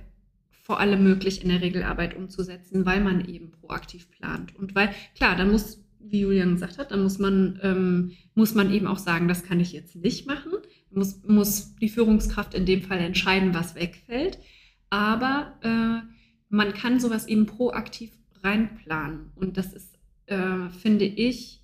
[0.66, 4.56] vor allem möglich in der Regelarbeit umzusetzen, weil man eben proaktiv plant.
[4.56, 8.74] Und weil, klar, dann muss, wie Julian gesagt hat, dann muss man, ähm, muss man
[8.74, 10.54] eben auch sagen, das kann ich jetzt nicht machen.
[10.90, 14.40] Muss, muss die Führungskraft in dem Fall entscheiden, was wegfällt.
[14.90, 16.15] Aber äh,
[16.56, 18.12] man kann sowas eben proaktiv
[18.44, 19.32] reinplanen.
[19.36, 21.62] Und das ist, äh, finde ich,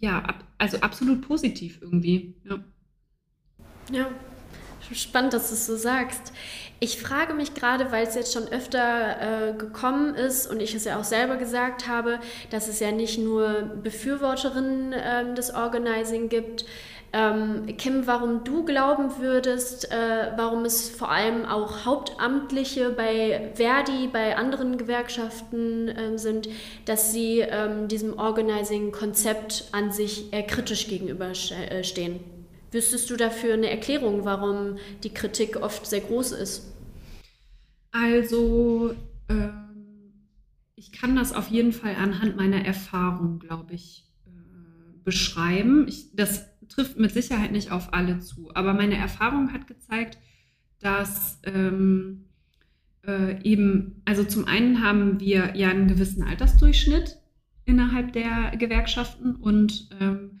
[0.00, 2.34] ja, ab, also absolut positiv irgendwie.
[2.44, 2.58] Ja.
[3.90, 4.10] ja.
[4.92, 6.32] Spannend, dass du es so sagst.
[6.80, 10.84] Ich frage mich gerade, weil es jetzt schon öfter äh, gekommen ist und ich es
[10.84, 16.64] ja auch selber gesagt habe, dass es ja nicht nur Befürworterinnen äh, des Organizing gibt,
[17.12, 24.08] ähm, Kim, warum du glauben würdest, äh, warum es vor allem auch Hauptamtliche bei Verdi,
[24.12, 26.48] bei anderen Gewerkschaften äh, sind,
[26.84, 32.16] dass sie ähm, diesem Organizing-Konzept an sich eher kritisch gegenüberstehen.
[32.16, 32.20] Äh,
[32.72, 36.74] Wüsstest du dafür eine Erklärung, warum die Kritik oft sehr groß ist?
[37.90, 38.94] Also,
[39.30, 40.12] ähm,
[40.76, 44.30] ich kann das auf jeden Fall anhand meiner Erfahrung, glaube ich, äh,
[45.02, 45.86] beschreiben.
[45.88, 48.50] Ich, das trifft mit Sicherheit nicht auf alle zu.
[48.54, 50.18] Aber meine Erfahrung hat gezeigt,
[50.80, 52.24] dass ähm,
[53.06, 57.16] äh, eben, also zum einen haben wir ja einen gewissen Altersdurchschnitt
[57.64, 60.40] innerhalb der Gewerkschaften und, ähm,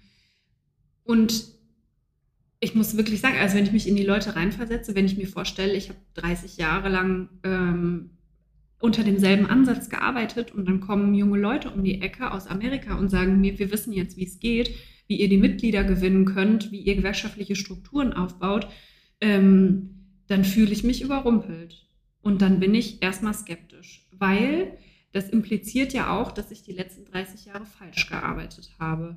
[1.04, 1.58] und
[2.60, 5.28] ich muss wirklich sagen, also wenn ich mich in die Leute reinversetze, wenn ich mir
[5.28, 8.10] vorstelle, ich habe 30 Jahre lang ähm,
[8.80, 13.10] unter demselben Ansatz gearbeitet und dann kommen junge Leute um die Ecke aus Amerika und
[13.10, 14.74] sagen mir, wir wissen jetzt, wie es geht,
[15.08, 18.68] wie ihr die Mitglieder gewinnen könnt, wie ihr gewerkschaftliche Strukturen aufbaut,
[19.20, 21.86] ähm, dann fühle ich mich überrumpelt.
[22.20, 24.76] Und dann bin ich erstmal skeptisch, weil
[25.12, 29.16] das impliziert ja auch, dass ich die letzten 30 Jahre falsch gearbeitet habe.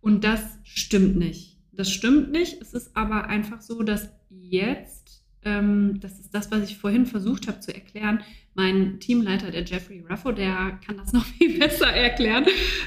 [0.00, 1.58] Und das stimmt nicht.
[1.72, 2.60] Das stimmt nicht.
[2.60, 7.48] Es ist aber einfach so, dass jetzt ähm, das ist das, was ich vorhin versucht
[7.48, 8.22] habe zu erklären.
[8.58, 12.44] Mein Teamleiter, der Jeffrey Ruffo, der kann das noch viel besser erklären.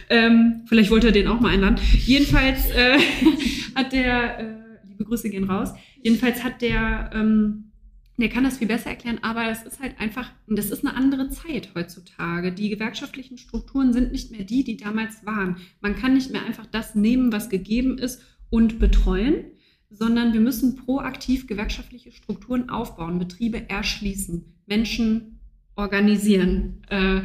[0.10, 1.80] Ähm, vielleicht wollte er den auch mal einladen.
[1.94, 3.00] Jedenfalls äh,
[3.76, 4.56] hat der, äh,
[4.90, 5.70] liebe Grüße gehen raus,
[6.04, 7.72] jedenfalls hat der, ähm,
[8.18, 11.30] der kann das viel besser erklären, aber es ist halt einfach, das ist eine andere
[11.30, 12.52] Zeit heutzutage.
[12.52, 15.56] Die gewerkschaftlichen Strukturen sind nicht mehr die, die damals waren.
[15.80, 19.46] Man kann nicht mehr einfach das nehmen, was gegeben ist und betreuen,
[19.90, 25.38] sondern wir müssen proaktiv gewerkschaftliche Strukturen aufbauen, Betriebe erschließen, Menschen
[25.76, 26.84] organisieren.
[26.90, 27.22] Äh,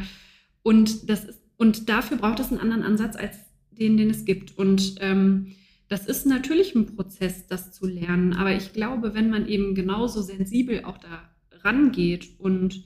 [0.63, 3.37] und, das ist, und dafür braucht es einen anderen Ansatz als
[3.71, 4.57] den, den es gibt.
[4.57, 5.55] Und ähm,
[5.87, 8.33] das ist natürlich ein Prozess, das zu lernen.
[8.33, 11.29] Aber ich glaube, wenn man eben genauso sensibel auch da
[11.63, 12.83] rangeht und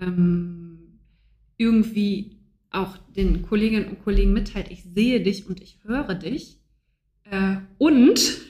[0.00, 0.98] ähm,
[1.56, 2.38] irgendwie
[2.70, 6.60] auch den Kolleginnen und Kollegen mitteilt, ich sehe dich und ich höre dich.
[7.24, 8.40] Äh, und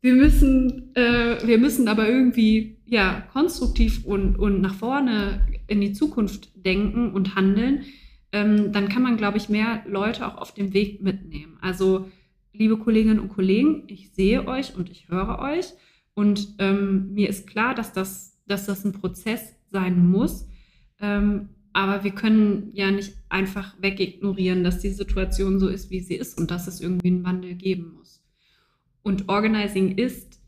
[0.00, 5.92] wir müssen, äh, wir müssen aber irgendwie ja, konstruktiv und, und nach vorne in die
[5.92, 7.84] Zukunft denken und handeln,
[8.32, 11.58] ähm, dann kann man, glaube ich, mehr Leute auch auf dem Weg mitnehmen.
[11.60, 12.08] Also,
[12.52, 15.72] liebe Kolleginnen und Kollegen, ich sehe euch und ich höre euch.
[16.14, 20.48] Und ähm, mir ist klar, dass das, dass das ein Prozess sein muss.
[21.00, 26.16] Ähm, aber wir können ja nicht einfach wegignorieren, dass die Situation so ist, wie sie
[26.16, 28.17] ist und dass es irgendwie einen Wandel geben muss.
[29.02, 30.40] Und Organizing ist,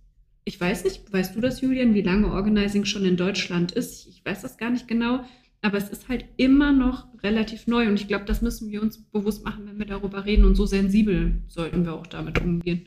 [0.44, 4.06] ich weiß nicht, weißt du das, Julian, wie lange Organizing schon in Deutschland ist?
[4.08, 5.24] Ich weiß das gar nicht genau,
[5.62, 8.98] aber es ist halt immer noch relativ neu und ich glaube, das müssen wir uns
[8.98, 12.86] bewusst machen, wenn wir darüber reden und so sensibel sollten wir auch damit umgehen.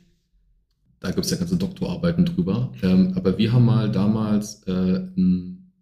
[1.00, 2.72] Da gibt es ja ganze Doktorarbeiten drüber.
[2.82, 5.74] Ähm, aber wir haben mal damals äh, einen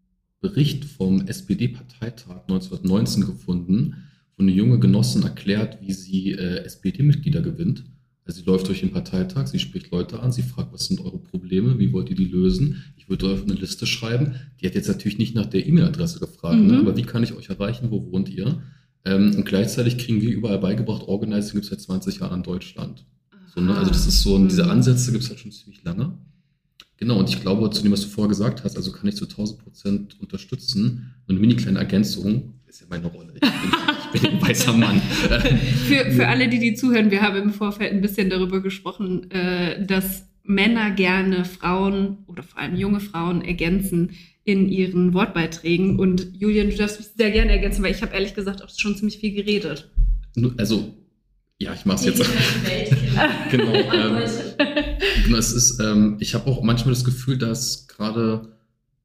[0.42, 7.86] Bericht vom SPD-Parteitag 1919 gefunden, wo eine junge Genossin erklärt, wie sie äh, SPD-Mitglieder gewinnt.
[8.26, 11.18] Also sie läuft durch den Parteitag, sie spricht Leute an, sie fragt, was sind eure
[11.18, 12.84] Probleme, wie wollt ihr die lösen?
[12.98, 14.36] Ich würde euch eine Liste schreiben.
[14.60, 16.62] Die hat jetzt natürlich nicht nach der E-Mail-Adresse gefragt, ne?
[16.62, 16.68] mhm.
[16.70, 16.80] ne?
[16.80, 18.62] aber wie kann ich euch erreichen, wo wohnt ihr?
[19.06, 23.06] Ähm, und gleichzeitig kriegen wir überall beigebracht, Organizing gibt es seit 20 Jahren in Deutschland.
[23.54, 23.76] So, ne?
[23.76, 24.48] Also das ist so, mhm.
[24.48, 26.18] diese Ansätze gibt es halt schon ziemlich lange.
[26.98, 29.26] Genau, und ich glaube, zu dem, was du vorher gesagt hast, also kann ich zu
[29.26, 31.16] 1000 Prozent unterstützen.
[31.26, 33.34] Und eine mini kleine Ergänzung ist ja meine Rolle.
[34.14, 35.02] Ich bin, ein weißer Mann.
[35.88, 39.86] für, für alle, die die zuhören, wir haben im Vorfeld ein bisschen darüber gesprochen, äh,
[39.86, 44.12] dass Männer gerne Frauen oder vor allem junge Frauen ergänzen
[44.44, 46.00] in ihren Wortbeiträgen.
[46.00, 48.96] Und Julian, du darfst mich sehr gerne ergänzen, weil ich habe ehrlich gesagt auch schon
[48.96, 49.90] ziemlich viel geredet.
[50.58, 50.94] Also,
[51.60, 52.30] ja, ich mache es jetzt.
[53.52, 53.74] genau.
[53.74, 54.18] Ähm,
[55.26, 58.58] genau, es ist, ähm, ich habe auch manchmal das Gefühl, dass gerade,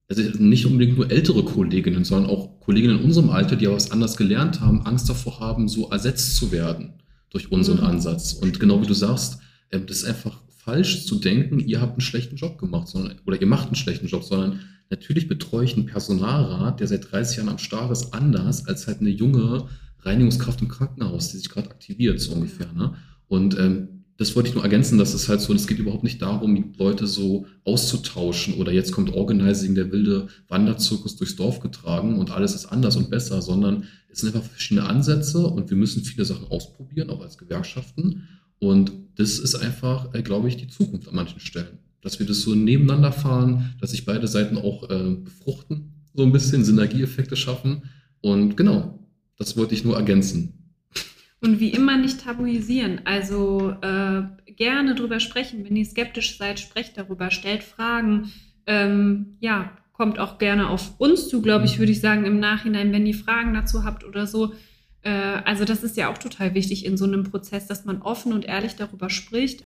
[0.08, 3.90] also nicht unbedingt nur ältere Kolleginnen, sondern auch Kolleginnen in unserem Alter, die aber was
[3.90, 6.94] anders gelernt haben, Angst davor haben, so ersetzt zu werden
[7.30, 7.84] durch unseren mhm.
[7.84, 8.32] Ansatz.
[8.32, 9.40] Und genau wie du sagst,
[9.72, 13.40] ähm, das ist einfach falsch zu denken, ihr habt einen schlechten Job gemacht, sondern, oder
[13.40, 17.48] ihr macht einen schlechten Job, sondern natürlich betreue ich einen Personalrat, der seit 30 Jahren
[17.48, 19.68] am Start ist, anders als halt eine junge
[20.00, 22.72] Reinigungskraft im Krankenhaus, die sich gerade aktiviert, so ungefähr.
[22.72, 22.94] Ne?
[23.28, 26.22] Und ähm, das wollte ich nur ergänzen, dass es halt so, es geht überhaupt nicht
[26.22, 32.30] darum, Leute so auszutauschen oder jetzt kommt Organizing, der wilde Wanderzirkus durchs Dorf getragen und
[32.30, 36.24] alles ist anders und besser, sondern es sind einfach verschiedene Ansätze und wir müssen viele
[36.24, 38.26] Sachen ausprobieren, auch als Gewerkschaften.
[38.58, 41.78] Und das ist einfach, äh, glaube ich, die Zukunft an manchen Stellen.
[42.00, 46.32] Dass wir das so nebeneinander fahren, dass sich beide Seiten auch äh, befruchten, so ein
[46.32, 47.82] bisschen Synergieeffekte schaffen.
[48.22, 50.65] Und genau, das wollte ich nur ergänzen.
[51.40, 53.02] Und wie immer nicht tabuisieren.
[53.04, 54.22] Also äh,
[54.56, 55.64] gerne drüber sprechen.
[55.64, 58.32] Wenn ihr skeptisch seid, sprecht darüber, stellt Fragen.
[58.66, 62.92] Ähm, ja, kommt auch gerne auf uns zu, glaube ich, würde ich sagen, im Nachhinein,
[62.92, 64.54] wenn ihr Fragen dazu habt oder so.
[65.02, 68.32] Äh, also das ist ja auch total wichtig in so einem Prozess, dass man offen
[68.32, 69.65] und ehrlich darüber spricht.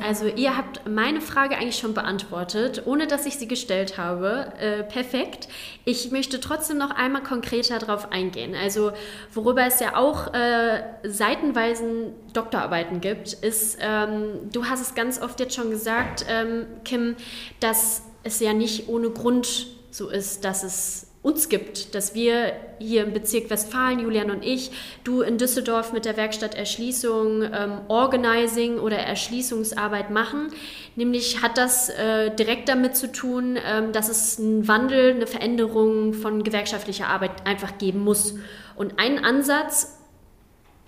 [0.00, 4.52] Also ihr habt meine Frage eigentlich schon beantwortet, ohne dass ich sie gestellt habe.
[4.58, 5.48] Äh, perfekt.
[5.84, 8.54] Ich möchte trotzdem noch einmal konkreter darauf eingehen.
[8.54, 8.92] Also
[9.34, 15.38] worüber es ja auch äh, seitenweisen Doktorarbeiten gibt, ist, ähm, du hast es ganz oft
[15.40, 17.16] jetzt schon gesagt, ähm, Kim,
[17.60, 23.04] dass es ja nicht ohne Grund so ist, dass es uns gibt, dass wir hier
[23.04, 24.72] im Bezirk Westfalen, Julian und ich,
[25.04, 30.48] du in Düsseldorf mit der Werkstatt Erschließung ähm, Organizing oder Erschließungsarbeit machen.
[30.96, 36.12] Nämlich hat das äh, direkt damit zu tun, ähm, dass es einen Wandel, eine Veränderung
[36.12, 38.34] von gewerkschaftlicher Arbeit einfach geben muss.
[38.74, 39.98] Und ein Ansatz,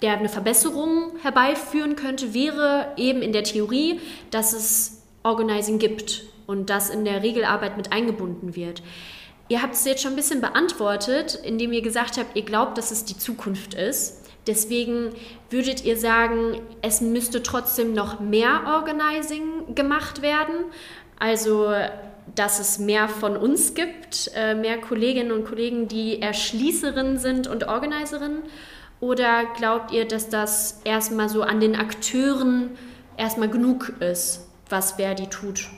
[0.03, 4.01] der eine Verbesserung herbeiführen könnte, wäre eben in der Theorie,
[4.33, 8.83] dass es Organizing gibt und das in der Regelarbeit mit eingebunden wird.
[9.49, 12.91] Ihr habt es jetzt schon ein bisschen beantwortet, indem ihr gesagt habt, ihr glaubt, dass
[12.91, 14.23] es die Zukunft ist.
[14.47, 15.11] Deswegen
[15.51, 20.55] würdet ihr sagen, es müsste trotzdem noch mehr Organizing gemacht werden.
[21.19, 21.73] Also
[22.35, 27.69] dass es mehr von uns gibt, äh, mehr Kolleginnen und Kollegen, die Erschließerinnen sind und
[27.69, 28.43] Organiserinnen?
[29.01, 32.71] Oder glaubt ihr, dass das erstmal so an den Akteuren
[33.17, 35.69] erstmal genug ist, was Verdi tut?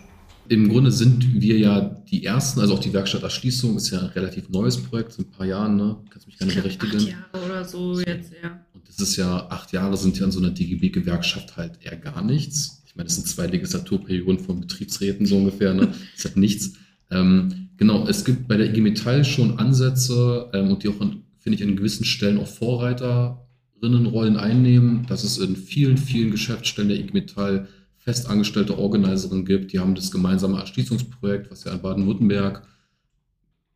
[0.49, 4.07] Im Grunde sind wir ja die Ersten, also auch die Werkstatt Erschließung ist ja ein
[4.07, 5.97] relativ neues Projekt, so ein paar Jahren, ne?
[6.11, 6.97] Kannst mich gerne berichtigen.
[6.97, 8.61] Acht Jahre oder so jetzt, ja.
[8.73, 12.23] Und das ist ja, acht Jahre sind ja in so einer DGB-Gewerkschaft halt eher gar
[12.23, 12.83] nichts.
[12.87, 15.89] Ich meine, das sind zwei Legislaturperioden von Betriebsräten so ungefähr, ne?
[15.89, 16.75] Das ist halt nichts.
[17.11, 21.57] Ähm, genau, es gibt bei der IG Metall schon Ansätze ähm, und die auch, finde
[21.59, 25.07] ich, an gewissen Stellen auch Vorreiterinnenrollen einnehmen.
[25.09, 27.69] dass es in vielen, vielen Geschäftsstellen der IG Metall
[28.07, 29.73] festangestellte Organiserin gibt.
[29.73, 32.63] Die haben das gemeinsame Erschließungsprojekt, was ja in Baden-Württemberg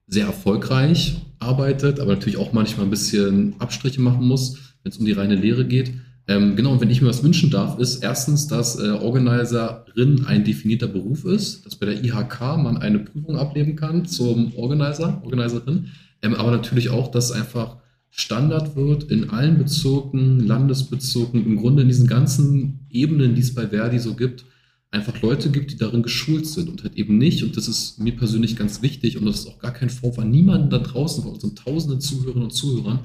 [0.06, 5.04] sehr erfolgreich arbeitet, aber natürlich auch manchmal ein bisschen Abstriche machen muss, wenn es um
[5.04, 5.94] die reine Lehre geht.
[6.28, 10.44] Ähm, genau, und wenn ich mir was wünschen darf, ist erstens, dass äh, Organiserin ein
[10.44, 15.88] definierter Beruf ist, dass bei der IHK man eine Prüfung ablegen kann zum Organizer, Organiserin,
[16.22, 17.78] ähm, aber natürlich auch, dass einfach
[18.10, 23.68] Standard wird in allen Bezirken, Landesbezirken, im Grunde in diesen ganzen Ebenen, die es bei
[23.68, 24.44] Verdi so gibt,
[24.90, 28.16] einfach Leute gibt, die darin geschult sind und halt eben nicht, und das ist mir
[28.16, 31.32] persönlich ganz wichtig und das ist auch gar kein Vorwurf an niemanden da draußen, von
[31.32, 33.00] unseren tausenden Zuhörerinnen und Zuhörern,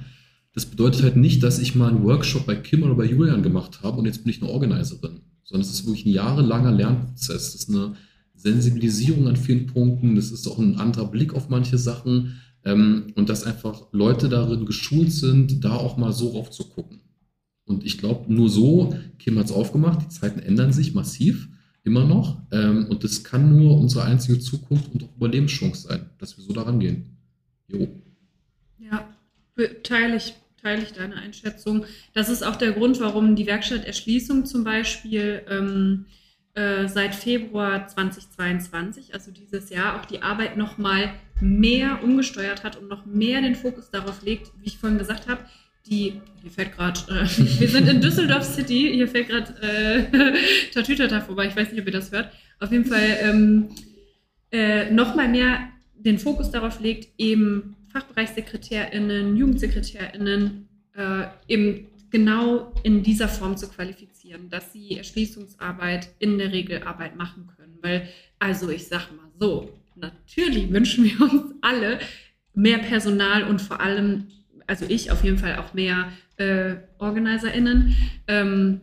[0.56, 3.84] das bedeutet halt nicht, dass ich mal einen Workshop bei Kim oder bei Julian gemacht
[3.84, 7.52] habe und jetzt bin ich eine Organiserin, sondern es ist wirklich ein jahrelanger Lernprozess.
[7.52, 7.96] Das ist eine
[8.36, 12.40] Sensibilisierung an vielen Punkten, das ist auch ein anderer Blick auf manche Sachen.
[12.66, 17.00] Ähm, und dass einfach Leute darin geschult sind, da auch mal so rauf zu gucken.
[17.66, 21.48] Und ich glaube, nur so, Kim hat es aufgemacht, die Zeiten ändern sich massiv,
[21.84, 22.42] immer noch.
[22.52, 26.54] Ähm, und das kann nur unsere einzige Zukunft und auch Überlebenschance sein, dass wir so
[26.54, 27.18] daran gehen.
[27.68, 27.88] Jo.
[28.78, 29.08] Ja,
[29.84, 31.86] teile ich, teile ich deine Einschätzung.
[32.14, 36.06] Das ist auch der Grund, warum die Werkstatt Erschließung zum Beispiel ähm,
[36.54, 42.88] äh, seit Februar 2022, also dieses Jahr, auch die Arbeit nochmal mehr umgesteuert hat und
[42.88, 45.42] noch mehr den Fokus darauf legt, wie ich vorhin gesagt habe,
[45.86, 47.28] die, hier fällt gerade, äh,
[47.60, 50.34] wir sind in Düsseldorf City, hier fällt gerade äh,
[50.74, 52.32] Tatütata vorbei, ich weiß nicht, ob ihr das hört.
[52.60, 53.70] Auf jeden Fall ähm,
[54.52, 55.60] äh, nochmal mehr
[55.94, 64.50] den Fokus darauf legt, eben FachbereichssekretärInnen, JugendsekretärInnen äh, eben genau in dieser Form zu qualifizieren,
[64.50, 67.78] dass sie Erschließungsarbeit in der Regel Arbeit machen können.
[67.82, 68.08] Weil,
[68.40, 72.00] also ich sag mal so, natürlich wünschen wir uns alle
[72.54, 74.28] mehr Personal und vor allem,
[74.68, 77.96] also ich auf jeden Fall auch mehr äh, OrganizerInnen.
[78.28, 78.82] Ähm,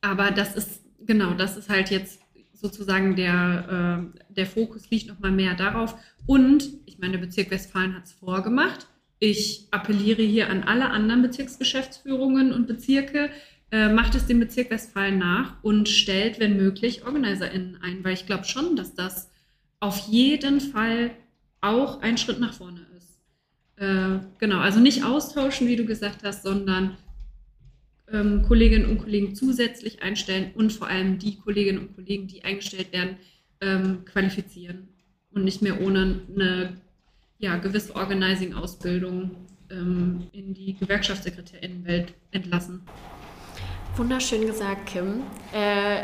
[0.00, 2.20] aber das ist, genau, das ist halt jetzt
[2.52, 5.94] sozusagen der, äh, der Fokus liegt nochmal mehr darauf.
[6.26, 8.86] Und ich meine, der Bezirk Westfalen hat es vorgemacht
[9.18, 13.30] ich appelliere hier an alle anderen Bezirksgeschäftsführungen und Bezirke,
[13.70, 18.26] äh, macht es dem Bezirk Westfalen nach und stellt, wenn möglich, OrganizerInnen ein, weil ich
[18.26, 19.30] glaube schon, dass das
[19.86, 21.12] auf jeden Fall
[21.60, 23.20] auch ein Schritt nach vorne ist.
[23.76, 26.96] Äh, genau, also nicht austauschen, wie du gesagt hast, sondern
[28.12, 32.92] ähm, Kolleginnen und Kollegen zusätzlich einstellen und vor allem die Kolleginnen und Kollegen, die eingestellt
[32.92, 33.16] werden,
[33.60, 34.88] ähm, qualifizieren
[35.30, 36.76] und nicht mehr ohne eine
[37.38, 39.36] ja, gewisse Organizing-Ausbildung
[39.70, 42.82] ähm, in die Gewerkschaftssekretärinnenwelt entlassen.
[43.96, 45.22] Wunderschön gesagt, Kim.
[45.54, 46.02] Äh,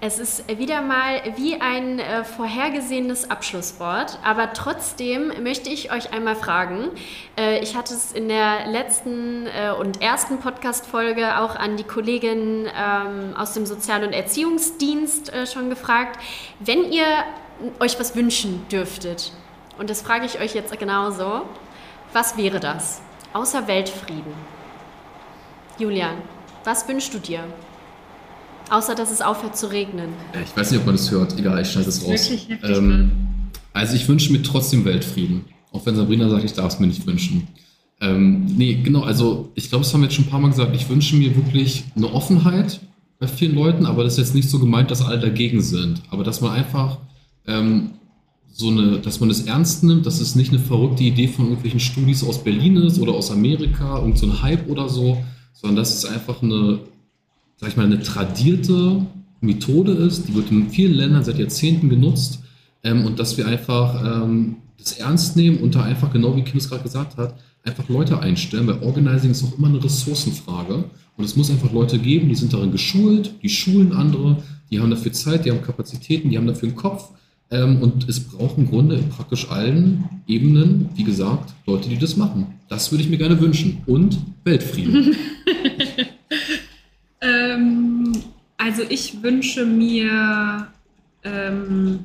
[0.00, 6.36] es ist wieder mal wie ein äh, vorhergesehenes Abschlusswort, aber trotzdem möchte ich euch einmal
[6.36, 6.88] fragen.
[7.36, 12.66] Äh, ich hatte es in der letzten äh, und ersten Podcast-Folge auch an die Kollegin
[12.74, 16.18] ähm, aus dem Sozial- und Erziehungsdienst äh, schon gefragt.
[16.60, 17.06] Wenn ihr
[17.78, 19.32] euch was wünschen dürftet,
[19.78, 21.42] und das frage ich euch jetzt genauso.
[22.14, 23.02] Was wäre das?
[23.32, 24.32] Außer Weltfrieden.
[25.78, 26.22] Julian,
[26.64, 27.44] was wünschst du dir?
[28.70, 30.08] Außer, dass es aufhört zu regnen.
[30.42, 31.38] Ich weiß nicht, ob man das hört.
[31.38, 32.30] Egal, ich schneide es raus.
[32.62, 33.12] Ähm,
[33.72, 35.44] also ich wünsche mir trotzdem Weltfrieden.
[35.72, 37.48] Auch wenn Sabrina sagt, ich darf es mir nicht wünschen.
[38.00, 40.74] Ähm, nee, genau, also ich glaube, das haben wir jetzt schon ein paar Mal gesagt.
[40.74, 42.80] Ich wünsche mir wirklich eine Offenheit
[43.18, 46.02] bei vielen Leuten, aber das ist jetzt nicht so gemeint, dass alle dagegen sind.
[46.10, 46.98] Aber dass man einfach
[47.46, 47.90] ähm,
[48.52, 51.80] so eine, dass man es ernst nimmt, dass es nicht eine verrückte Idee von irgendwelchen
[51.80, 55.22] Studis aus Berlin ist oder aus Amerika, irgend so ein Hype oder so,
[55.54, 56.80] sondern dass es einfach eine,
[57.56, 59.06] sag ich mal, eine tradierte
[59.40, 62.40] Methode ist, die wird in vielen Ländern seit Jahrzehnten genutzt
[62.82, 66.58] ähm, und dass wir einfach ähm, das ernst nehmen und da einfach, genau wie Kim
[66.58, 70.84] es gerade gesagt hat, einfach Leute einstellen, weil Organizing ist auch immer eine Ressourcenfrage
[71.16, 74.90] und es muss einfach Leute geben, die sind darin geschult, die schulen andere, die haben
[74.90, 77.10] dafür Zeit, die haben Kapazitäten, die haben dafür einen Kopf
[77.50, 82.16] ähm, und es braucht im Grunde in praktisch allen Ebenen, wie gesagt, Leute, die das
[82.16, 82.58] machen.
[82.68, 83.82] Das würde ich mir gerne wünschen.
[83.86, 85.16] Und Weltfrieden.
[87.20, 88.12] ähm,
[88.56, 90.68] also ich wünsche mir,
[91.22, 92.04] ähm,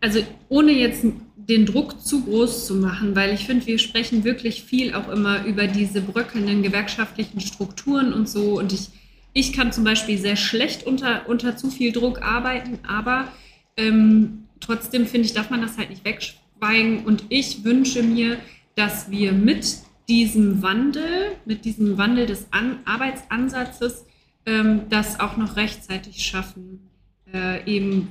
[0.00, 1.04] also ohne jetzt
[1.36, 5.44] den Druck zu groß zu machen, weil ich finde, wir sprechen wirklich viel auch immer
[5.44, 8.58] über diese bröckelnden gewerkschaftlichen Strukturen und so.
[8.58, 8.88] Und ich,
[9.32, 13.28] ich kann zum Beispiel sehr schlecht unter, unter zu viel Druck arbeiten, aber
[13.76, 17.04] ähm, trotzdem finde ich, darf man das halt nicht wegschweigen.
[17.04, 18.38] Und ich wünsche mir,
[18.74, 24.06] dass wir mit diesem Wandel, mit diesem Wandel des An Arbeitsansatzes,
[24.44, 26.88] ähm, das auch noch rechtzeitig schaffen,
[27.32, 28.08] äh, eben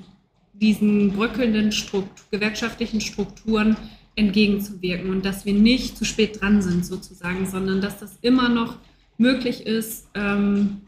[0.54, 3.78] diesen bröckelnden Struktur, gewerkschaftlichen Strukturen
[4.16, 8.78] entgegenzuwirken und dass wir nicht zu spät dran sind sozusagen, sondern dass das immer noch
[9.18, 10.82] möglich ist, ähm,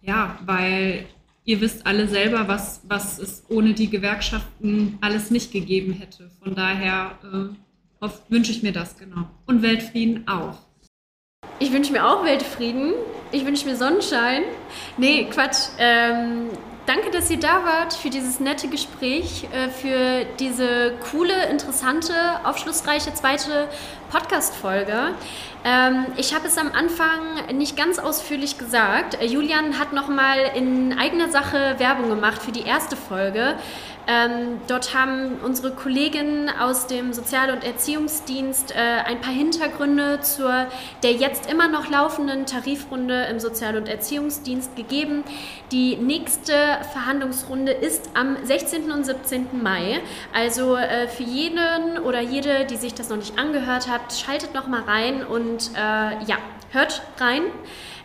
[0.00, 1.06] ja, weil
[1.44, 6.30] ihr wisst alle selber, was, was es ohne die Gewerkschaften alles nicht gegeben hätte.
[6.42, 9.28] Von daher äh, wünsche ich mir das genau.
[9.46, 10.58] Und Weltfrieden auch.
[11.58, 12.92] Ich wünsche mir auch Weltfrieden.
[13.30, 14.42] Ich wünsche mir Sonnenschein.
[14.96, 15.68] Nee, Quatsch.
[15.78, 16.48] Ähm,
[16.86, 22.14] danke, dass ihr da wart für dieses nette Gespräch, äh, für diese coole, interessante,
[22.44, 23.68] aufschlussreiche zweite
[24.10, 25.14] Podcast-Folge.
[25.64, 29.20] Ähm, ich habe es am Anfang nicht ganz ausführlich gesagt.
[29.20, 33.56] Äh, Julian hat nochmal in eigener Sache Werbung gemacht für die erste Folge.
[34.06, 40.66] Ähm, dort haben unsere Kolleginnen aus dem Sozial- und Erziehungsdienst äh, ein paar Hintergründe zur
[41.02, 45.24] der jetzt immer noch laufenden Tarifrunde im Sozial- und Erziehungsdienst gegeben.
[45.70, 46.52] Die nächste
[46.92, 48.90] Verhandlungsrunde ist am 16.
[48.90, 49.62] und 17.
[49.62, 50.00] Mai.
[50.32, 54.66] Also äh, für jeden oder jede, die sich das noch nicht angehört hat, schaltet noch
[54.66, 56.38] mal rein und äh, ja,
[56.70, 57.42] hört rein.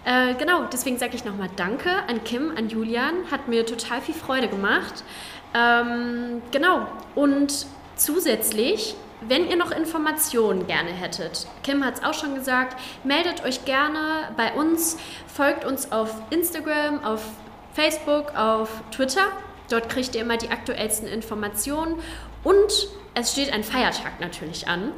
[0.05, 3.29] Äh, genau, deswegen sage ich nochmal Danke an Kim, an Julian.
[3.29, 5.03] Hat mir total viel Freude gemacht.
[5.57, 6.87] Ähm, genau.
[7.15, 13.43] Und zusätzlich, wenn ihr noch Informationen gerne hättet, Kim hat es auch schon gesagt, meldet
[13.43, 17.23] euch gerne bei uns, folgt uns auf Instagram, auf
[17.73, 19.25] Facebook, auf Twitter.
[19.69, 21.99] Dort kriegt ihr immer die aktuellsten Informationen.
[22.43, 24.91] Und es steht ein Feiertag natürlich an.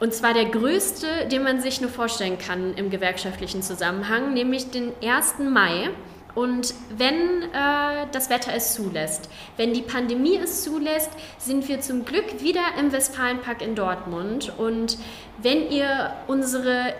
[0.00, 4.92] Und zwar der größte, den man sich nur vorstellen kann im gewerkschaftlichen Zusammenhang, nämlich den
[5.04, 5.40] 1.
[5.40, 5.90] Mai.
[6.34, 12.04] Und wenn äh, das Wetter es zulässt, wenn die Pandemie es zulässt, sind wir zum
[12.04, 14.52] Glück wieder im Westfalenpark in Dortmund.
[14.56, 14.98] Und
[15.42, 16.94] wenn ihr unsere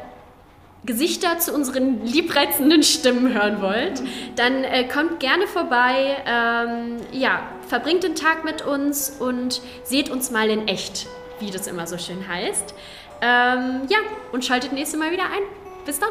[0.85, 4.03] Gesichter zu unseren liebreizenden Stimmen hören wollt,
[4.37, 6.17] dann äh, kommt gerne vorbei.
[6.27, 11.07] Ähm, ja, verbringt den Tag mit uns und seht uns mal in echt,
[11.39, 12.75] wie das immer so schön heißt.
[13.21, 13.99] Ähm, ja,
[14.33, 15.43] und schaltet nächstes Mal wieder ein.
[15.85, 16.11] Bis dann.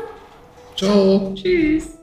[0.76, 1.34] Ciao.
[1.36, 1.99] Tschüss.